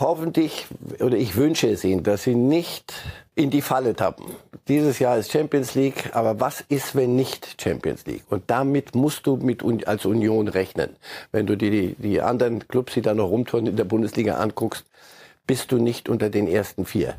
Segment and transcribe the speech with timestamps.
[0.00, 0.66] hoffentlich,
[1.00, 2.94] oder ich wünsche es ihnen, dass sie nicht
[3.34, 4.26] in die Falle tappen.
[4.66, 8.24] Dieses Jahr ist Champions League, aber was ist, wenn nicht Champions League?
[8.28, 10.96] Und damit musst du mit als Union rechnen.
[11.32, 14.84] Wenn du dir die, die anderen Clubs, die da noch rumtouren in der Bundesliga anguckst,
[15.46, 17.14] bist du nicht unter den ersten vier.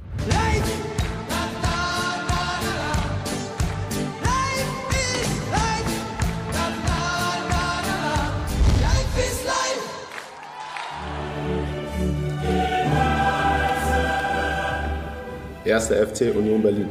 [15.69, 16.89] Erster FC Union Berlin.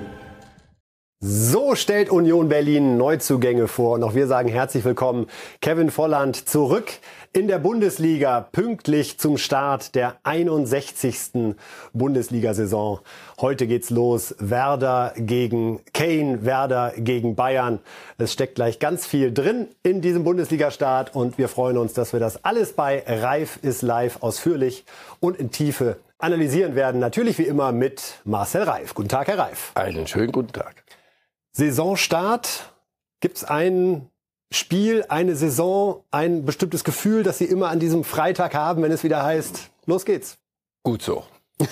[1.21, 3.95] So stellt Union Berlin Neuzugänge vor.
[3.95, 5.27] Und auch wir sagen herzlich willkommen.
[5.61, 6.93] Kevin Volland zurück
[7.33, 11.57] in der Bundesliga, pünktlich zum Start der 61.
[11.93, 13.01] Bundesliga-Saison.
[13.41, 14.37] Heute geht's los.
[14.39, 17.81] Werder gegen Kane, Werder gegen Bayern.
[18.17, 22.21] Es steckt gleich ganz viel drin in diesem Bundesliga-Start und wir freuen uns, dass wir
[22.21, 24.85] das alles bei Reif ist live ausführlich
[25.19, 27.01] und in Tiefe analysieren werden.
[27.01, 28.95] Natürlich wie immer mit Marcel Reif.
[28.95, 29.73] Guten Tag, Herr Reif.
[29.75, 30.85] Einen schönen guten Tag.
[31.53, 32.73] Saisonstart.
[33.21, 34.09] Gibt es ein
[34.53, 39.03] Spiel, eine Saison, ein bestimmtes Gefühl, das Sie immer an diesem Freitag haben, wenn es
[39.03, 40.39] wieder heißt, los geht's?
[40.85, 41.25] Gut so.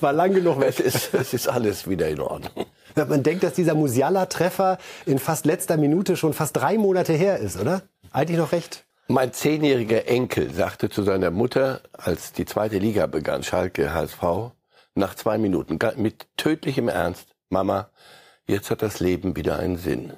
[0.00, 0.68] War lang genug weg.
[0.68, 2.66] Es ist, es ist alles wieder in Ordnung.
[2.94, 7.58] Man denkt, dass dieser Musiala-Treffer in fast letzter Minute schon fast drei Monate her ist,
[7.58, 7.82] oder?
[8.10, 13.42] Eigentlich noch recht mein zehnjähriger Enkel sagte zu seiner Mutter, als die zweite Liga begann,
[13.42, 14.52] Schalke HSV,
[14.94, 17.90] nach zwei Minuten mit tödlichem Ernst, Mama,
[18.46, 20.12] jetzt hat das Leben wieder einen Sinn.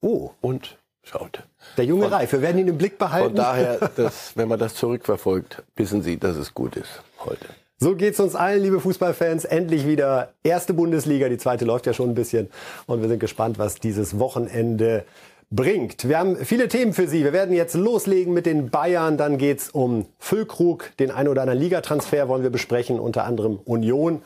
[0.00, 0.30] Oh.
[0.40, 1.44] Und schaute.
[1.76, 3.28] Der junge Reif, wir werden ihn im Blick behalten.
[3.28, 7.46] Von daher, dass, wenn man das zurückverfolgt, wissen Sie, dass es gut ist heute.
[7.78, 9.44] So geht's uns allen, liebe Fußballfans.
[9.44, 11.28] Endlich wieder erste Bundesliga.
[11.28, 12.48] Die zweite läuft ja schon ein bisschen.
[12.86, 15.04] Und wir sind gespannt, was dieses Wochenende
[15.50, 16.08] bringt.
[16.08, 17.24] Wir haben viele Themen für Sie.
[17.24, 19.16] Wir werden jetzt loslegen mit den Bayern.
[19.16, 20.90] Dann geht's um Füllkrug.
[20.98, 24.22] Den ein oder anderen Ligatransfer wollen wir besprechen, unter anderem Union.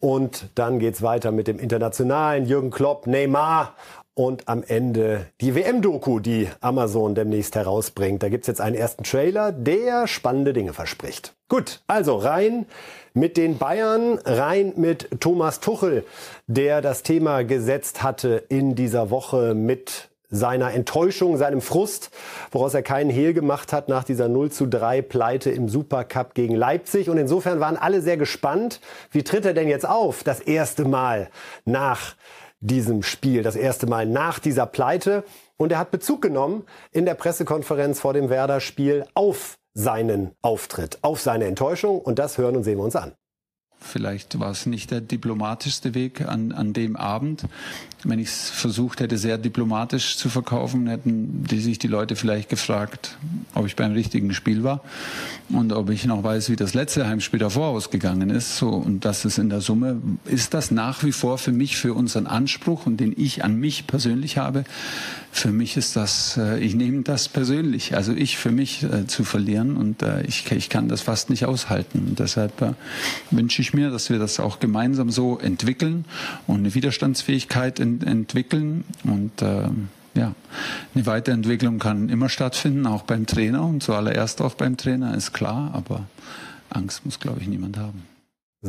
[0.00, 2.46] Und dann geht's weiter mit dem Internationalen.
[2.46, 3.74] Jürgen Klopp, Neymar
[4.16, 8.22] und am Ende die WM-Doku, die Amazon demnächst herausbringt.
[8.22, 11.34] Da gibt's jetzt einen ersten Trailer, der spannende Dinge verspricht.
[11.48, 12.66] Gut, also rein
[13.12, 16.04] mit den Bayern, rein mit Thomas Tuchel,
[16.46, 22.10] der das Thema gesetzt hatte in dieser Woche mit seiner Enttäuschung, seinem Frust,
[22.50, 26.54] woraus er keinen Hehl gemacht hat nach dieser 0 zu 3 Pleite im Supercup gegen
[26.54, 27.08] Leipzig.
[27.10, 31.30] Und insofern waren alle sehr gespannt, wie tritt er denn jetzt auf, das erste Mal
[31.64, 32.16] nach
[32.60, 35.24] diesem Spiel, das erste Mal nach dieser Pleite.
[35.56, 41.20] Und er hat Bezug genommen in der Pressekonferenz vor dem Werder-Spiel auf seinen Auftritt, auf
[41.20, 42.00] seine Enttäuschung.
[42.00, 43.12] Und das hören und sehen wir uns an.
[43.86, 47.44] Vielleicht war es nicht der diplomatischste Weg an, an dem Abend.
[48.04, 52.48] Wenn ich es versucht hätte, sehr diplomatisch zu verkaufen, hätten die sich die Leute vielleicht
[52.48, 53.16] gefragt,
[53.54, 54.82] ob ich beim richtigen Spiel war
[55.48, 58.58] und ob ich noch weiß, wie das letzte Heimspiel davor ausgegangen ist.
[58.58, 61.94] So, und das ist in der Summe, ist das nach wie vor für mich, für
[61.94, 64.64] unseren Anspruch und den ich an mich persönlich habe,
[65.38, 69.24] für mich ist das, äh, ich nehme das persönlich, also ich für mich äh, zu
[69.24, 72.06] verlieren und äh, ich, ich kann das fast nicht aushalten.
[72.08, 72.72] Und deshalb äh,
[73.30, 76.04] wünsche ich mir, dass wir das auch gemeinsam so entwickeln
[76.46, 79.68] und eine Widerstandsfähigkeit ent entwickeln und äh,
[80.14, 80.34] ja,
[80.94, 85.70] eine Weiterentwicklung kann immer stattfinden, auch beim Trainer und zuallererst auch beim Trainer, ist klar,
[85.74, 86.06] aber
[86.70, 88.15] Angst muss, glaube ich, niemand haben.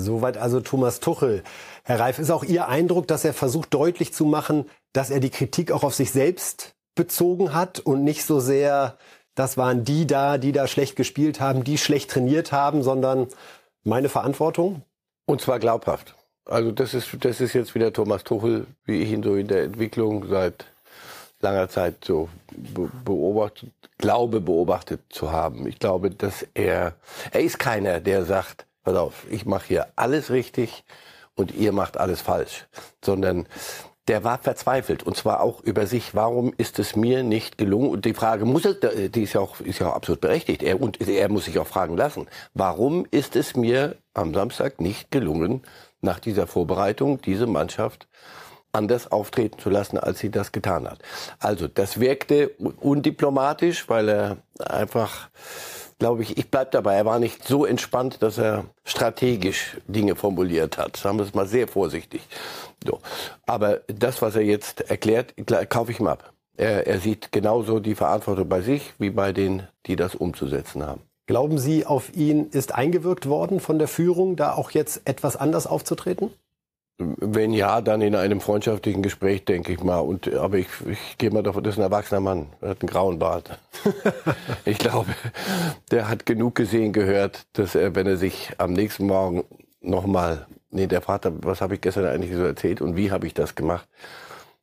[0.04, 1.44] Soweit also Thomas Tuchel.
[1.84, 5.30] Herr Reif, ist auch Ihr Eindruck, dass er versucht deutlich zu machen, dass er die
[5.30, 8.98] Kritik auch auf sich selbst bezogen hat und nicht so sehr,
[9.36, 13.28] das waren die da, die da schlecht gespielt haben, die schlecht trainiert haben, sondern
[13.84, 14.82] meine Verantwortung?
[15.26, 16.16] Und zwar glaubhaft.
[16.46, 19.64] Also das ist, das ist jetzt wieder Thomas Tuchel, wie ich ihn so in der
[19.64, 20.66] Entwicklung seit
[21.42, 22.30] langer Zeit so
[23.04, 25.68] beobachtet, glaube beobachtet zu haben.
[25.68, 26.94] Ich glaube, dass er,
[27.32, 30.86] er ist keiner, der sagt, pass auf, ich mache hier alles richtig
[31.36, 32.68] und ihr macht alles falsch,
[33.04, 33.46] sondern
[34.08, 36.16] der war verzweifelt und zwar auch über sich.
[36.16, 37.90] Warum ist es mir nicht gelungen?
[37.90, 38.78] Und die Frage muss es,
[39.12, 40.64] die ist ja auch, ist ja auch absolut berechtigt.
[40.64, 42.28] Er, und er muss sich auch fragen lassen.
[42.54, 45.64] Warum ist es mir am Samstag nicht gelungen,
[46.00, 48.08] nach dieser Vorbereitung diese Mannschaft
[48.72, 51.00] anders auftreten zu lassen, als sie das getan hat?
[51.40, 55.28] Also, das wirkte undiplomatisch, weil er einfach
[56.00, 56.96] glaube ich, ich bleib dabei.
[56.96, 60.98] Er war nicht so entspannt, dass er strategisch Dinge formuliert hat.
[60.98, 62.22] Sagen wir es mal sehr vorsichtig.
[62.86, 63.00] So.
[63.46, 65.34] Aber das, was er jetzt erklärt,
[65.70, 66.34] kaufe ich ihm ab.
[66.56, 71.02] Er, er sieht genauso die Verantwortung bei sich wie bei denen, die das umzusetzen haben.
[71.28, 75.68] Glauben Sie, auf ihn ist eingewirkt worden von der Führung, da auch jetzt etwas anders
[75.68, 76.32] aufzutreten?
[77.00, 80.00] Wenn ja, dann in einem freundschaftlichen Gespräch, denke ich mal.
[80.00, 82.48] Und, aber ich, ich gehe mal davon, das ist ein erwachsener Mann.
[82.60, 83.60] Er hat einen grauen Bart.
[84.66, 85.14] ich glaube,
[85.92, 89.44] der hat genug gesehen, gehört, dass er, wenn er sich am nächsten Morgen
[89.80, 93.36] nochmal, nee, der Vater, was habe ich gestern eigentlich so erzählt und wie habe ich
[93.36, 93.88] das gemacht?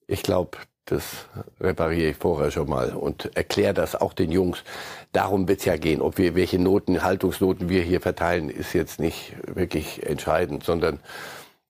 [0.09, 1.27] Ich glaube, das
[1.61, 4.65] repariere ich vorher schon mal und erkläre das auch den Jungs.
[5.13, 6.03] Darum wird's ja gehen.
[6.03, 11.01] Ob wir welche Noten, Haltungsnoten wir hier verteilen, ist jetzt nicht wirklich entscheidend, sondern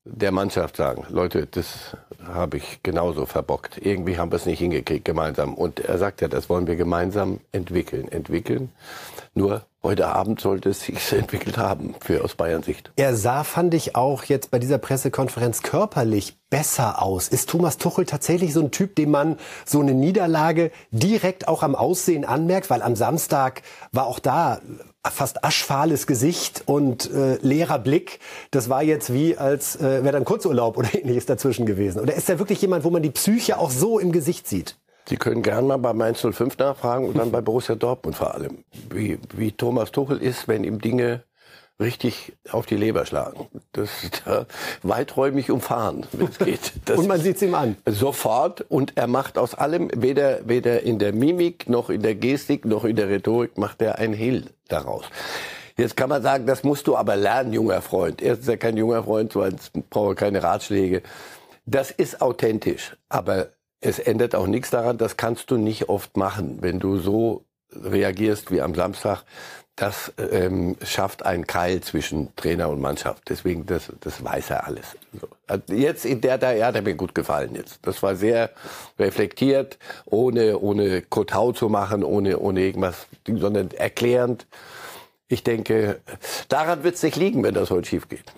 [0.04, 1.96] der Mannschaft sagen, Leute, das
[2.26, 3.78] habe ich genauso verbockt.
[3.78, 5.54] Irgendwie haben wir es nicht hingekriegt gemeinsam.
[5.54, 8.08] Und er sagt ja, das wollen wir gemeinsam entwickeln.
[8.08, 8.70] Entwickeln.
[9.34, 12.90] Nur heute Abend sollte es sich entwickelt haben, für aus Bayern Sicht.
[12.96, 17.28] Er sah, fand ich auch jetzt bei dieser Pressekonferenz körperlich besser aus.
[17.28, 21.74] Ist Thomas Tuchel tatsächlich so ein Typ, dem man so eine Niederlage direkt auch am
[21.74, 22.70] Aussehen anmerkt?
[22.70, 24.60] Weil am Samstag war auch da
[25.04, 28.20] fast aschfahles Gesicht und äh, leerer Blick.
[28.50, 32.00] Das war jetzt wie, als äh, wäre dann Kurzurlaub oder ähnliches dazwischen gewesen.
[32.00, 34.76] Oder ist er wirklich jemand, wo man die Psyche auch so im Gesicht sieht?
[35.06, 38.64] Sie können gerne mal bei Mainz 05 nachfragen und dann bei Borussia Dortmund vor allem,
[38.90, 41.24] wie, wie Thomas Tuchel ist, wenn ihm Dinge
[41.80, 43.48] richtig auf die Leber schlagen.
[43.72, 44.46] Das ist da
[44.82, 46.72] weiträumig umfahren, wenn es geht.
[46.84, 47.76] Das und man sieht es ihm an.
[47.86, 48.62] Sofort.
[48.62, 52.84] Und er macht aus allem, weder, weder in der Mimik, noch in der Gestik, noch
[52.84, 55.04] in der Rhetorik, macht er ein Hehl daraus.
[55.76, 58.22] Jetzt kann man sagen, das musst du aber lernen, junger Freund.
[58.22, 61.02] Er ist ja kein junger Freund, zweitens braucht er keine Ratschläge.
[61.66, 62.96] Das ist authentisch.
[63.08, 63.48] Aber
[63.84, 68.50] es ändert auch nichts daran, das kannst du nicht oft machen, wenn du so reagierst
[68.50, 69.24] wie am Samstag
[69.76, 73.24] das ähm, schafft einen Keil zwischen Trainer und Mannschaft.
[73.28, 74.96] Deswegen, das, das weiß er alles.
[75.66, 77.80] Jetzt in der, der, ja, der mir gut gefallen jetzt.
[77.82, 78.50] Das war sehr
[79.00, 84.46] reflektiert, ohne, ohne Kotau zu machen, ohne, ohne irgendwas, sondern erklärend.
[85.26, 86.00] Ich denke,
[86.48, 88.32] daran wird es nicht liegen, wenn das heute schief geht.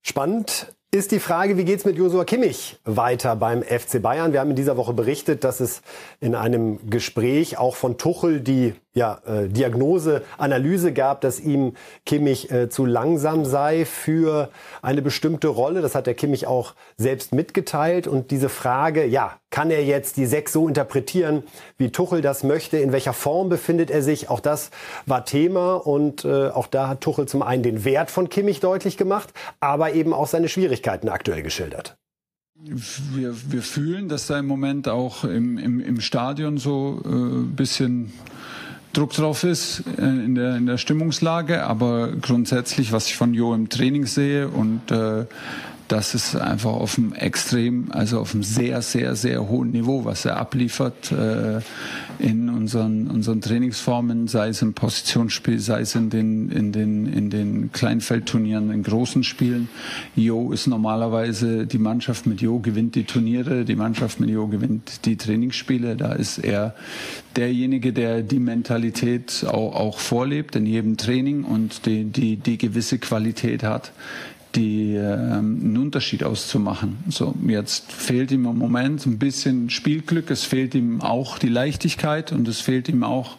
[0.00, 4.34] Spannend ist die Frage, wie geht's mit Josua Kimmich weiter beim FC Bayern?
[4.34, 5.80] Wir haben in dieser Woche berichtet, dass es
[6.20, 11.74] in einem Gespräch auch von Tuchel die ja, äh, Diagnose, Analyse gab, dass ihm
[12.04, 14.50] Kimmich äh, zu langsam sei für
[14.82, 15.80] eine bestimmte Rolle.
[15.80, 18.06] Das hat der Kimmich auch selbst mitgeteilt.
[18.06, 21.42] Und diese Frage, ja, kann er jetzt die Sechs so interpretieren,
[21.78, 22.78] wie Tuchel das möchte?
[22.78, 24.28] In welcher Form befindet er sich?
[24.28, 24.70] Auch das
[25.06, 25.74] war Thema.
[25.74, 29.94] Und äh, auch da hat Tuchel zum einen den Wert von Kimmich deutlich gemacht, aber
[29.94, 31.96] eben auch seine Schwierigkeiten aktuell geschildert.
[32.64, 38.12] Wir, wir fühlen, dass da im Moment auch im, im, im Stadion so äh, bisschen
[38.92, 43.54] Druck drauf ist äh, in, der, in der Stimmungslage, aber grundsätzlich, was ich von Jo
[43.54, 45.24] im Training sehe und äh,
[45.88, 50.24] das ist einfach auf einem extrem, also auf einem sehr, sehr, sehr hohen Niveau, was
[50.24, 51.60] er abliefert äh,
[52.18, 57.30] in unseren, unseren Trainingsformen, sei es im Positionsspiel, sei es in den, in den, in
[57.30, 59.68] den Kleinfeldturnieren, in großen Spielen.
[60.14, 65.04] Jo ist normalerweise, die Mannschaft mit Jo gewinnt die Turniere, die Mannschaft mit Jo gewinnt
[65.04, 65.96] die Trainingsspiele.
[65.96, 66.74] Da ist er
[67.36, 72.98] derjenige, der die Mentalität auch, auch vorlebt in jedem Training und die, die, die gewisse
[72.98, 73.92] Qualität hat
[74.54, 76.98] die ähm, einen Unterschied auszumachen.
[77.08, 82.32] So jetzt fehlt ihm im Moment ein bisschen Spielglück, es fehlt ihm auch die Leichtigkeit
[82.32, 83.36] und es fehlt ihm auch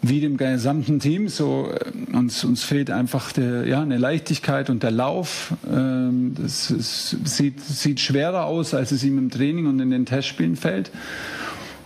[0.00, 1.28] wie dem gesamten Team.
[1.28, 5.54] So äh, uns uns fehlt einfach der, ja eine Leichtigkeit und der Lauf.
[5.70, 10.06] Ähm, das ist, sieht sieht schwerer aus, als es ihm im Training und in den
[10.06, 10.90] Testspielen fällt.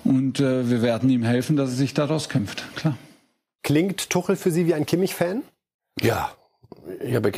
[0.04, 2.64] Und äh, wir werden ihm helfen, dass er sich daraus kämpft.
[2.74, 2.96] Klar.
[3.62, 5.42] Klingt Tuchel für Sie wie ein Kimmich-Fan?
[6.00, 6.32] Ja,
[7.04, 7.30] ja, aber,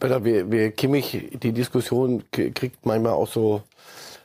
[0.00, 3.62] aber wir, wir Kimmich, die Diskussion kriegt manchmal auch so,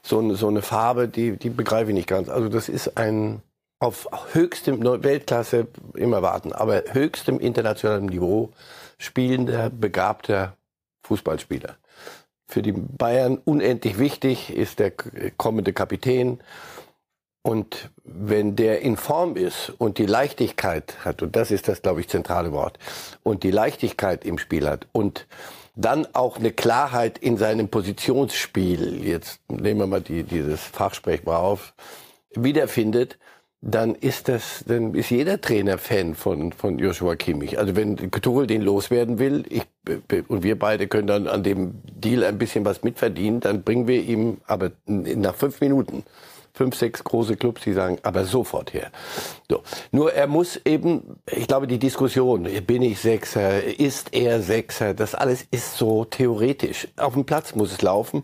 [0.02, 2.30] so, eine, so eine Farbe, die, die begreife ich nicht ganz.
[2.30, 3.42] Also das ist ein
[3.80, 8.50] auf höchstem Weltklasse immer warten, aber höchstem internationalen Niveau
[8.98, 10.56] spielender, begabter
[11.06, 11.76] Fußballspieler.
[12.48, 14.94] Für die Bayern unendlich wichtig ist der
[15.38, 16.40] kommende Kapitän.
[17.44, 22.00] Und wenn der in Form ist und die Leichtigkeit hat, und das ist das, glaube
[22.00, 22.80] ich, zentrale Wort,
[23.22, 25.28] und die Leichtigkeit im Spiel hat und
[25.76, 31.38] dann auch eine Klarheit in seinem Positionsspiel, jetzt nehmen wir mal die, dieses Fachsprech mal
[31.38, 31.74] auf,
[32.34, 33.18] wiederfindet,
[33.60, 37.58] dann ist das, dann ist jeder Trainer Fan von, von Joshua Kimmich.
[37.58, 39.64] Also wenn Tuchel den loswerden will, ich,
[40.28, 44.02] und wir beide können dann an dem Deal ein bisschen was mitverdienen, dann bringen wir
[44.02, 46.04] ihm aber nach fünf Minuten
[46.54, 48.92] fünf, sechs große Clubs, die sagen, aber sofort her.
[49.50, 49.64] So.
[49.92, 55.16] Nur er muss eben, ich glaube, die Diskussion, bin ich Sechser, ist er Sechser, das
[55.16, 56.88] alles ist so theoretisch.
[56.98, 58.24] Auf dem Platz muss es laufen.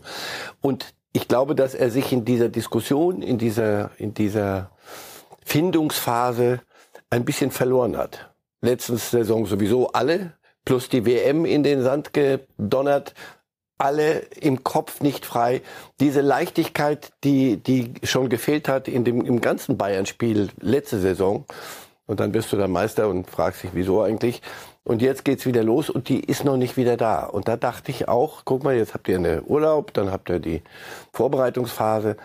[0.60, 4.70] Und ich glaube, dass er sich in dieser Diskussion, in dieser, in dieser
[5.44, 6.60] Findungsphase
[7.10, 8.32] ein bisschen verloren hat.
[8.60, 10.34] Letzten Saison sowieso alle,
[10.64, 13.14] plus die WM in den Sand gedonnert
[13.80, 15.62] alle im Kopf nicht frei.
[16.00, 21.44] Diese Leichtigkeit, die, die schon gefehlt hat in dem, im ganzen Bayern-Spiel letzte Saison.
[22.06, 24.42] Und dann bist du dann Meister und fragst dich, wieso eigentlich.
[24.82, 27.24] Und jetzt geht's wieder los und die ist noch nicht wieder da.
[27.24, 30.40] Und da dachte ich auch, guck mal, jetzt habt ihr eine Urlaub, dann habt ihr
[30.40, 30.62] die
[31.12, 32.16] Vorbereitungsphase.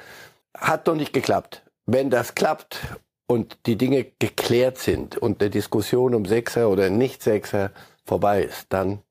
[0.58, 1.64] Hat doch nicht geklappt.
[1.86, 2.80] Wenn das klappt
[3.28, 7.72] und die Dinge geklärt sind und der Diskussion um Sechser oder nicht Sechser
[8.06, 9.02] vorbei ist, dann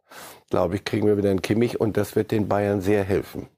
[0.50, 3.48] glaube ich, kriegen wir wieder einen Kimmich und das wird den Bayern sehr helfen.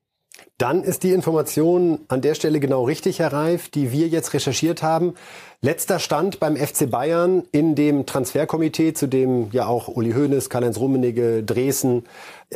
[0.59, 4.83] Dann ist die Information an der Stelle genau richtig, Herr Reif, die wir jetzt recherchiert
[4.83, 5.15] haben.
[5.61, 10.79] Letzter Stand beim FC Bayern in dem Transferkomitee, zu dem ja auch Uli Hoeneß, Karl-Heinz
[10.79, 12.05] Rummenigge, Dresden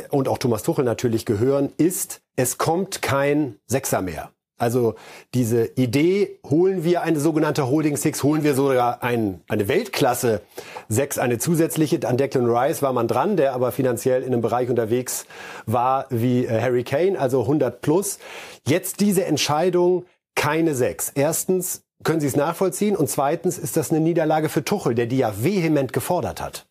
[0.09, 4.31] und auch Thomas Tuchel natürlich gehören, ist, es kommt kein Sechser mehr.
[4.61, 4.93] Also
[5.33, 10.41] diese Idee, holen wir eine sogenannte Holding Six, holen wir sogar ein, eine Weltklasse
[10.87, 12.07] Sechs, eine zusätzliche.
[12.07, 15.25] An Declan Rice war man dran, der aber finanziell in einem Bereich unterwegs
[15.65, 18.19] war wie äh, Harry Kane, also 100 plus.
[18.67, 21.11] Jetzt diese Entscheidung, keine Sechs.
[21.15, 22.95] Erstens, können Sie es nachvollziehen?
[22.95, 26.67] Und zweitens ist das eine Niederlage für Tuchel, der die ja vehement gefordert hat.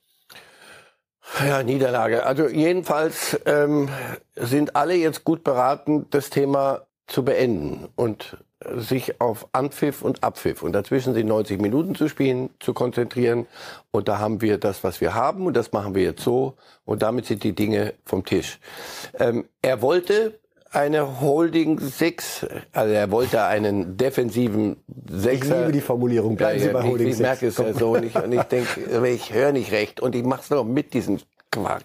[1.45, 2.25] Ja, Niederlage.
[2.25, 3.89] Also jedenfalls ähm,
[4.37, 8.39] sind alle jetzt gut beraten, das Thema zu beenden und
[8.77, 13.47] sich auf Anpfiff und Abpfiff und dazwischen sind 90 Minuten zu spielen, zu konzentrieren.
[13.91, 17.03] Und da haben wir das, was wir haben und das machen wir jetzt so und
[17.03, 18.61] damit sind die Dinge vom Tisch.
[19.19, 20.39] Ähm, er wollte
[20.73, 24.77] eine Holding Six, also er wollte einen defensiven
[25.09, 25.55] Sechser.
[25.55, 27.97] Ich liebe die Formulierung, bleiben ja, Sie bei Holding ich, ich merke es ja so
[27.97, 30.95] und ich, und ich denke, ich höre nicht recht und ich mache es noch mit
[30.95, 31.19] diesem
[31.51, 31.85] Quark.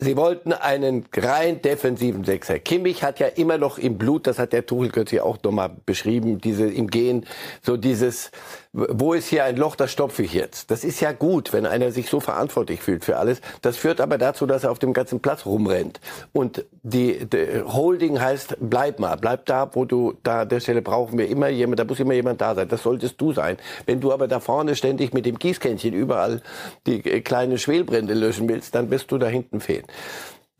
[0.00, 2.60] Sie wollten einen rein defensiven Sechser.
[2.60, 6.38] Kimmich hat ja immer noch im Blut, das hat der Tuchel kürzlich auch nochmal beschrieben,
[6.38, 7.26] diese im Gehen,
[7.62, 8.30] so dieses,
[8.78, 10.70] wo ist hier ein Loch, das stopfe ich jetzt.
[10.70, 13.40] Das ist ja gut, wenn einer sich so verantwortlich fühlt für alles.
[13.60, 16.00] Das führt aber dazu, dass er auf dem ganzen Platz rumrennt.
[16.32, 20.82] Und die, die Holding heißt, bleib mal, bleib da, wo du, da an der Stelle
[20.82, 22.68] brauchen wir immer jemand, da muss immer jemand da sein.
[22.68, 23.56] Das solltest du sein.
[23.86, 26.40] Wenn du aber da vorne ständig mit dem Gießkännchen überall
[26.86, 29.84] die äh, kleine Schwelbrände löschen willst, dann bist du da hinten fehlen.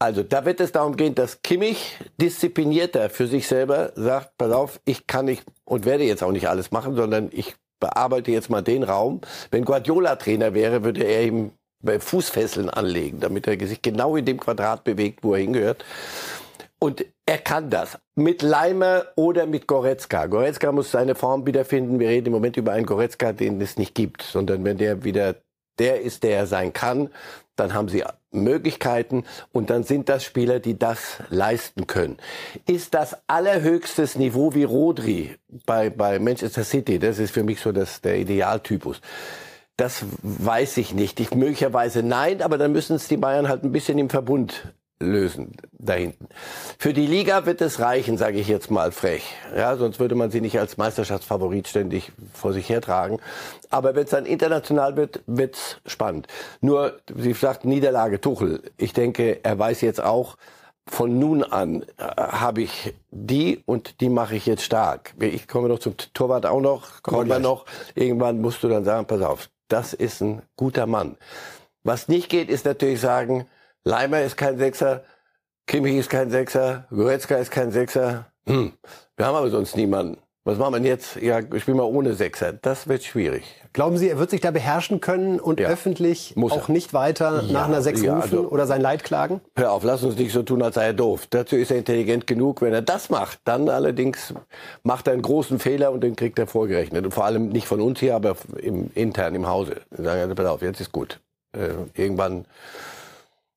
[0.01, 4.81] Also da wird es darum gehen, dass Kimmich disziplinierter für sich selber sagt, pass auf,
[4.85, 8.63] ich kann nicht und werde jetzt auch nicht alles machen, sondern ich bearbeite jetzt mal
[8.63, 9.21] den Raum.
[9.51, 11.53] Wenn Guardiola Trainer wäre, würde er ihm
[11.85, 15.85] Fußfesseln anlegen, damit er sich genau in dem Quadrat bewegt, wo er hingehört.
[16.81, 17.99] Und er kann das.
[18.15, 20.27] Mit Leimer oder mit Goretzka.
[20.27, 21.99] Goretzka muss seine Form wiederfinden.
[21.99, 25.35] Wir reden im Moment über einen Goretzka, den es nicht gibt, sondern wenn der wieder
[25.79, 27.11] der ist, der er sein kann,
[27.57, 32.19] dann haben sie Möglichkeiten und dann sind das Spieler, die das leisten können.
[32.67, 37.73] Ist das allerhöchstes Niveau wie Rodri bei, bei Manchester City, das ist für mich so
[37.73, 39.01] das, der Idealtypus.
[39.77, 41.21] Das weiß ich nicht.
[41.21, 45.53] Ich möglicherweise nein, aber dann müssen es die Bayern halt ein bisschen im Verbund lösen
[45.73, 46.29] da hinten.
[46.79, 49.35] Für die Liga wird es reichen, sage ich jetzt mal frech.
[49.57, 53.21] Ja, sonst würde man sie nicht als Meisterschaftsfavorit ständig vor sich hertragen.
[53.71, 56.27] Aber wenn es dann international wird, wird's spannend.
[56.61, 58.63] Nur, Sie sagt Niederlage Tuchel.
[58.77, 60.37] Ich denke, er weiß jetzt auch,
[60.91, 65.15] von nun an äh, habe ich die und die mache ich jetzt stark.
[65.21, 67.67] Ich komme noch zum Torwart auch noch, kommen wir noch.
[67.95, 71.17] Irgendwann musst du dann sagen, pass auf, das ist ein guter Mann.
[71.85, 73.47] Was nicht geht, ist natürlich sagen,
[73.85, 75.05] Leimer ist kein Sechser,
[75.67, 78.27] Kimmich ist kein Sechser, Goretzka ist kein Sechser.
[78.47, 78.73] Hm,
[79.17, 80.19] wir haben aber sonst niemanden.
[80.49, 81.17] Was machen wir denn jetzt?
[81.17, 82.55] Ja, spielen wir ohne Sechser.
[82.55, 83.45] Das wird schwierig.
[83.75, 85.69] Glauben Sie, er wird sich da beherrschen können und ja.
[85.69, 86.73] öffentlich Muss auch er.
[86.73, 89.43] nicht weiter ja, nach einer Sechs ja, rufen also, oder sein Leid klagen?
[89.57, 91.27] Hör auf, lass uns nicht so tun, als sei er doof.
[91.29, 92.63] Dazu ist er intelligent genug.
[92.63, 94.33] Wenn er das macht, dann allerdings
[94.85, 97.05] macht er einen großen Fehler und den kriegt er vorgerechnet.
[97.05, 99.83] Und vor allem nicht von uns hier, aber im, intern im Hause.
[99.91, 101.21] Sagen, pass auf, jetzt ist gut.
[101.53, 102.47] Äh, irgendwann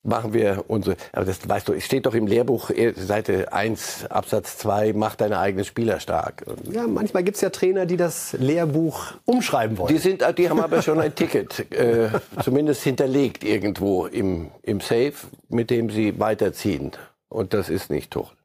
[0.03, 4.05] machen wir unsere, aber das weißt du, es steht doch im Lehrbuch, äh, Seite 1,
[4.09, 6.45] Absatz 2, mach deine eigenen Spieler stark.
[6.71, 9.93] Ja, manchmal gibt's ja Trainer, die das Lehrbuch umschreiben wollen.
[9.93, 12.09] Die, sind, die haben aber schon ein Ticket, äh,
[12.43, 15.13] zumindest hinterlegt irgendwo im, im Safe,
[15.49, 16.91] mit dem sie weiterziehen.
[17.29, 18.35] Und das ist nicht Tuchel.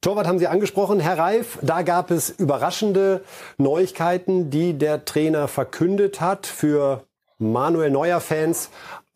[0.00, 1.58] Torwart haben Sie angesprochen, Herr Reif.
[1.62, 3.24] Da gab es überraschende
[3.56, 7.04] Neuigkeiten, die der Trainer verkündet hat für
[7.38, 8.68] Manuel Neuer-Fans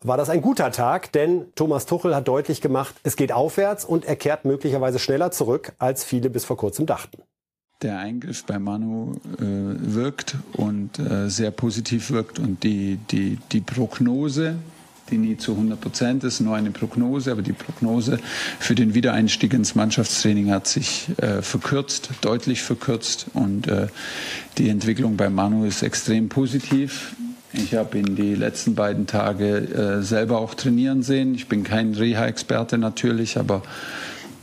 [0.03, 4.05] war das ein guter Tag, denn Thomas Tuchel hat deutlich gemacht, es geht aufwärts und
[4.05, 7.21] er kehrt möglicherweise schneller zurück, als viele bis vor kurzem dachten.
[7.81, 13.61] Der Eingriff bei Manu äh, wirkt und äh, sehr positiv wirkt und die, die, die
[13.61, 14.55] Prognose,
[15.09, 18.19] die nie zu 100 Prozent ist, nur eine Prognose, aber die Prognose
[18.59, 23.87] für den Wiedereinstieg ins Mannschaftstraining hat sich äh, verkürzt, deutlich verkürzt und äh,
[24.57, 27.15] die Entwicklung bei Manu ist extrem positiv.
[27.51, 31.33] Ich habe ihn die letzten beiden Tage äh, selber auch trainieren sehen.
[31.33, 33.63] Ich bin kein Reha-Experte natürlich, aber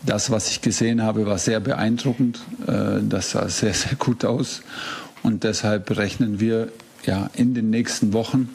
[0.04, 2.40] das, was ich gesehen habe, war sehr beeindruckend.
[2.66, 4.62] Äh, das sah sehr, sehr gut aus.
[5.22, 6.68] Und deshalb rechnen wir
[7.04, 8.48] ja in den nächsten Wochen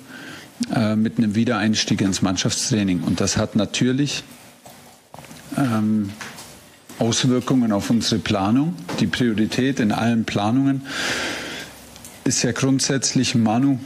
[0.75, 3.03] äh, mit einem Wiedereinstieg ins Mannschaftstraining.
[3.03, 4.23] Und das hat natürlich
[5.57, 6.09] ähm,
[6.99, 8.75] Auswirkungen auf unsere Planung.
[8.99, 10.81] Die Priorität in allen Planungen
[12.25, 13.79] ist ja grundsätzlich Manu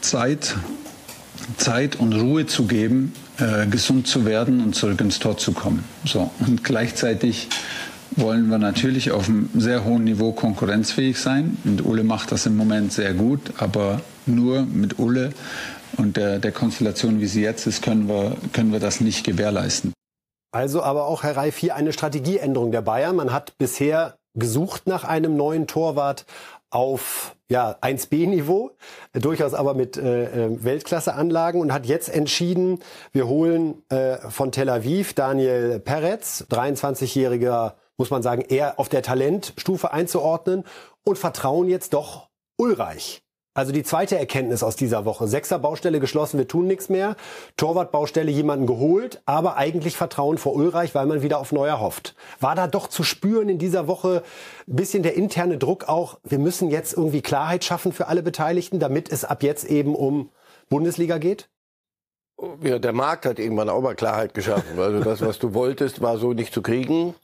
[0.00, 0.56] Zeit,
[1.56, 5.84] Zeit und Ruhe zu geben, äh, gesund zu werden und zurück ins Tor zu kommen.
[6.04, 7.48] So und gleichzeitig
[8.16, 11.56] wollen wir natürlich auf einem sehr hohen Niveau konkurrenzfähig sein.
[11.64, 15.32] Und Ulle macht das im Moment sehr gut, aber nur mit Ulle
[15.96, 19.92] und der, der Konstellation, wie sie jetzt ist, können wir, können wir das nicht gewährleisten.
[20.52, 23.16] Also aber auch, Herr Reif, hier eine Strategieänderung der Bayern.
[23.16, 26.24] Man hat bisher gesucht nach einem neuen Torwart
[26.70, 28.72] auf ja, 1B-Niveau,
[29.12, 32.80] durchaus aber mit äh, äh, Weltklasseanlagen und hat jetzt entschieden,
[33.12, 39.02] wir holen äh, von Tel Aviv Daniel Peretz, 23-jähriger, muss man sagen, eher auf der
[39.02, 40.64] Talentstufe einzuordnen
[41.04, 43.22] und vertrauen jetzt doch Ulreich.
[43.58, 45.26] Also die zweite Erkenntnis aus dieser Woche.
[45.26, 47.16] Sechser Baustelle geschlossen, wir tun nichts mehr.
[47.56, 52.14] Torwartbaustelle jemanden geholt, aber eigentlich Vertrauen vor Ulreich, weil man wieder auf Neuer hofft.
[52.38, 54.22] War da doch zu spüren in dieser Woche
[54.68, 58.78] ein bisschen der interne Druck auch, wir müssen jetzt irgendwie Klarheit schaffen für alle Beteiligten,
[58.78, 60.30] damit es ab jetzt eben um
[60.68, 61.48] Bundesliga geht?
[62.62, 64.78] Ja, der Markt hat irgendwann auch mal Klarheit geschaffen.
[64.78, 67.16] Also das, was du wolltest, war so nicht zu kriegen.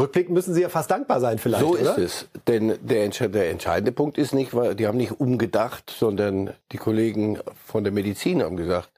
[0.00, 1.96] Rückblickend müssen Sie ja fast dankbar sein vielleicht, So oder?
[1.96, 2.28] ist es.
[2.46, 7.38] Denn der, der, entscheidende Punkt ist nicht, weil die haben nicht umgedacht, sondern die Kollegen
[7.66, 8.90] von der Medizin haben gesagt,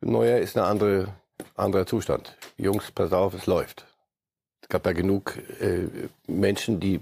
[0.00, 1.08] Neuer ist ein andere,
[1.56, 2.36] anderer Zustand.
[2.56, 3.84] Jungs, pass auf, es läuft.
[4.62, 5.88] Es gab da genug äh,
[6.26, 7.00] Menschen, die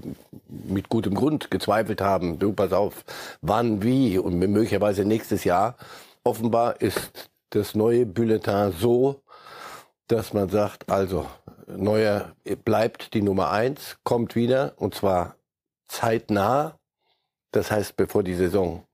[0.48, 3.04] mit gutem Grund gezweifelt haben, du, pass auf,
[3.42, 5.76] wann, wie und möglicherweise nächstes Jahr.
[6.22, 9.20] Offenbar ist das neue Bulletin so,
[10.08, 11.26] dass man sagt, also
[11.66, 12.32] Neuer
[12.64, 15.36] bleibt die Nummer eins, kommt wieder und zwar
[15.88, 16.78] zeitnah.
[17.50, 18.84] Das heißt, bevor die Saison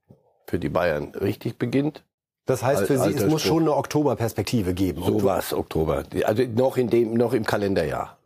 [0.47, 2.03] für die Bayern richtig beginnt.
[2.45, 5.01] Das heißt für Sie, es muss schon eine Oktoberperspektive geben.
[5.03, 6.03] So war es Oktober.
[6.25, 8.17] Also noch in dem, noch im Kalenderjahr.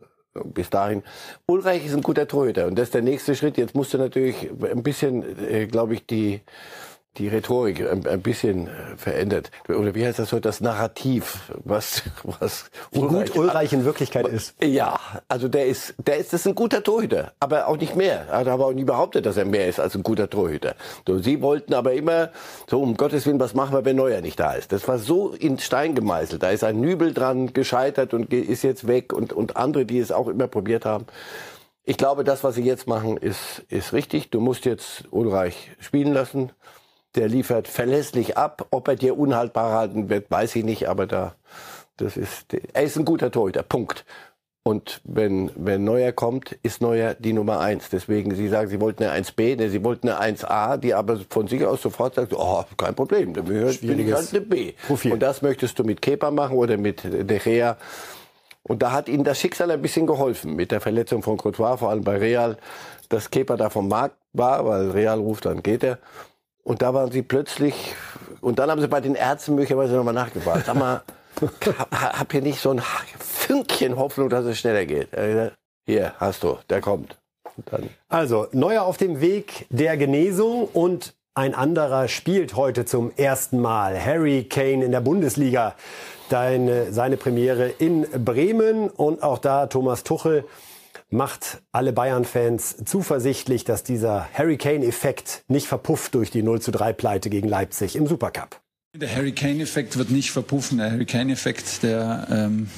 [0.44, 1.02] Bis dahin.
[1.46, 3.56] Ulreich ist ein guter Torhüter und das ist der nächste Schritt.
[3.56, 6.42] Jetzt musst du natürlich ein bisschen, äh, glaube ich, die
[7.16, 9.50] die Rhetorik ein, ein, bisschen äh, verändert.
[9.68, 14.28] Oder wie heißt das heute, das Narrativ, was, was wie Ulreich, gut Ulreich in Wirklichkeit
[14.28, 14.54] ist.
[14.62, 18.26] Ja, also der ist, der ist, das ist ein guter Torhüter, aber auch nicht mehr.
[18.30, 20.76] Er hat aber auch nie behauptet, dass er mehr ist als ein guter Torhüter.
[21.06, 22.30] So, sie wollten aber immer,
[22.68, 24.70] so um Gottes Willen, was machen wir, wenn Neuer nicht da ist?
[24.70, 26.42] Das war so in Stein gemeißelt.
[26.42, 30.12] Da ist ein Nübel dran gescheitert und ist jetzt weg und, und andere, die es
[30.12, 31.06] auch immer probiert haben.
[31.84, 34.30] Ich glaube, das, was sie jetzt machen, ist, ist richtig.
[34.30, 36.50] Du musst jetzt Ulreich spielen lassen
[37.18, 38.66] der liefert verlässlich ab.
[38.70, 41.34] Ob er dir unhaltbar halten wird, weiß ich nicht, aber da,
[41.96, 44.04] das ist, er ist ein guter Torhüter, Punkt.
[44.62, 47.88] Und wenn, wenn Neuer kommt, ist Neuer die Nummer eins.
[47.90, 51.48] Deswegen, Sie sagen, Sie wollten eine 1b, ne, Sie wollten eine 1a, die aber von
[51.48, 54.72] sich aus sofort sagt, oh, kein Problem, dann bin ich halt eine B.
[54.86, 55.12] Profil.
[55.12, 57.78] Und das möchtest du mit Kepa machen oder mit De Gea.
[58.62, 61.88] Und da hat ihnen das Schicksal ein bisschen geholfen mit der Verletzung von Courtois, vor
[61.88, 62.58] allem bei Real,
[63.08, 65.98] dass Kepa da vom Markt war, weil Real ruft, dann geht er.
[66.68, 67.94] Und da waren sie plötzlich,
[68.42, 70.66] und dann haben sie bei den Ärzten möglicherweise nochmal nachgefragt.
[70.66, 71.00] Sag mal,
[71.90, 72.82] habt ihr nicht so ein
[73.18, 75.08] Fünkchen Hoffnung, dass es schneller geht?
[75.86, 77.16] Hier, hast du, der kommt.
[78.10, 83.98] Also, Neuer auf dem Weg der Genesung und ein anderer spielt heute zum ersten Mal.
[83.98, 85.74] Harry Kane in der Bundesliga.
[86.28, 90.44] Deine, seine Premiere in Bremen und auch da Thomas Tuchel
[91.10, 97.30] macht alle Bayern-Fans zuversichtlich, dass dieser Hurricane-Effekt nicht verpufft durch die 0 zu 3 Pleite
[97.30, 98.60] gegen Leipzig im Supercup.
[98.96, 100.78] Der Hurricane-Effekt wird nicht verpuffen.
[100.78, 102.68] Der Hurricane-Effekt, der ähm,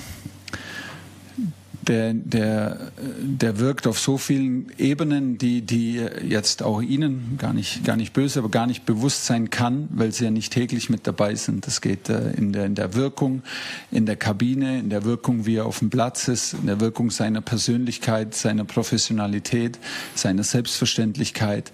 [1.90, 7.84] der, der, der wirkt auf so vielen Ebenen, die, die jetzt auch Ihnen gar nicht,
[7.84, 11.08] gar nicht böse, aber gar nicht bewusst sein kann, weil Sie ja nicht täglich mit
[11.08, 11.66] dabei sind.
[11.66, 13.42] Das geht äh, in, der, in der Wirkung,
[13.90, 17.10] in der Kabine, in der Wirkung, wie er auf dem Platz ist, in der Wirkung
[17.10, 19.78] seiner Persönlichkeit, seiner Professionalität,
[20.14, 21.72] seiner Selbstverständlichkeit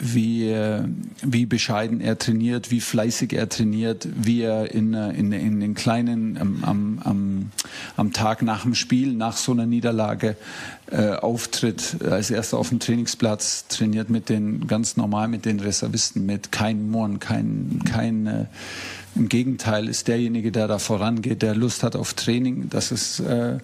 [0.00, 0.82] wie, äh,
[1.22, 5.74] wie bescheiden er trainiert, wie fleißig er trainiert, wie er in, äh, in, in den
[5.74, 7.50] kleinen, am, am,
[7.96, 10.36] am Tag nach dem Spiel, nach so einer Niederlage
[10.90, 16.24] äh, auftritt, als erster auf dem Trainingsplatz, trainiert mit den, ganz normal mit den Reservisten
[16.26, 18.44] mit, kein Murren, kein, kein äh,
[19.16, 23.58] im Gegenteil ist derjenige, der da vorangeht, der Lust hat auf Training, das ist, äh,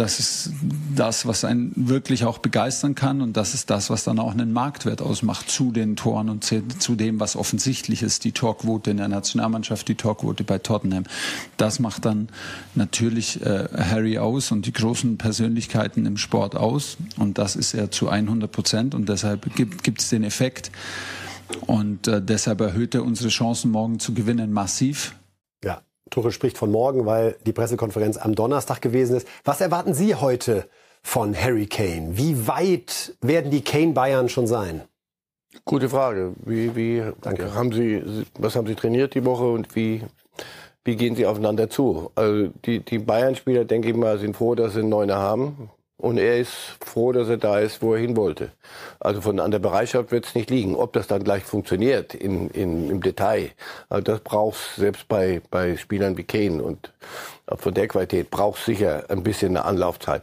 [0.00, 0.52] das ist
[0.96, 4.50] das, was einen wirklich auch begeistern kann und das ist das, was dann auch einen
[4.50, 9.08] Marktwert ausmacht zu den Toren und zu dem, was offensichtlich ist, die Torquote in der
[9.08, 11.04] Nationalmannschaft, die Torquote bei Tottenham.
[11.58, 12.30] Das macht dann
[12.74, 17.90] natürlich äh, Harry aus und die großen Persönlichkeiten im Sport aus und das ist er
[17.90, 20.72] zu 100 Prozent und deshalb gibt es den Effekt
[21.66, 25.14] und äh, deshalb erhöht er unsere Chancen morgen zu gewinnen massiv.
[26.10, 29.28] Tuchel spricht von morgen, weil die Pressekonferenz am Donnerstag gewesen ist.
[29.44, 30.68] Was erwarten Sie heute
[31.02, 32.16] von Harry Kane?
[32.18, 34.82] Wie weit werden die Kane Bayern schon sein?
[35.64, 36.34] Gute Frage.
[36.44, 37.54] Wie, wie Danke.
[37.54, 38.02] haben Sie,
[38.38, 40.02] was haben Sie trainiert die Woche und wie,
[40.84, 42.10] wie gehen Sie aufeinander zu?
[42.14, 45.70] Also die, die Bayern-Spieler, denke ich mal, sind froh, dass sie einen Neuner haben.
[46.00, 48.52] Und er ist froh, dass er da ist, wo er hin wollte.
[49.00, 50.74] Also von an der Bereitschaft wird es nicht liegen.
[50.74, 53.50] Ob das dann gleich funktioniert in, in, im Detail,
[53.88, 56.92] also das brauchst selbst bei, bei Spielern wie Kane und
[57.56, 60.22] von der Qualität braucht sicher ein bisschen eine Anlaufzeit.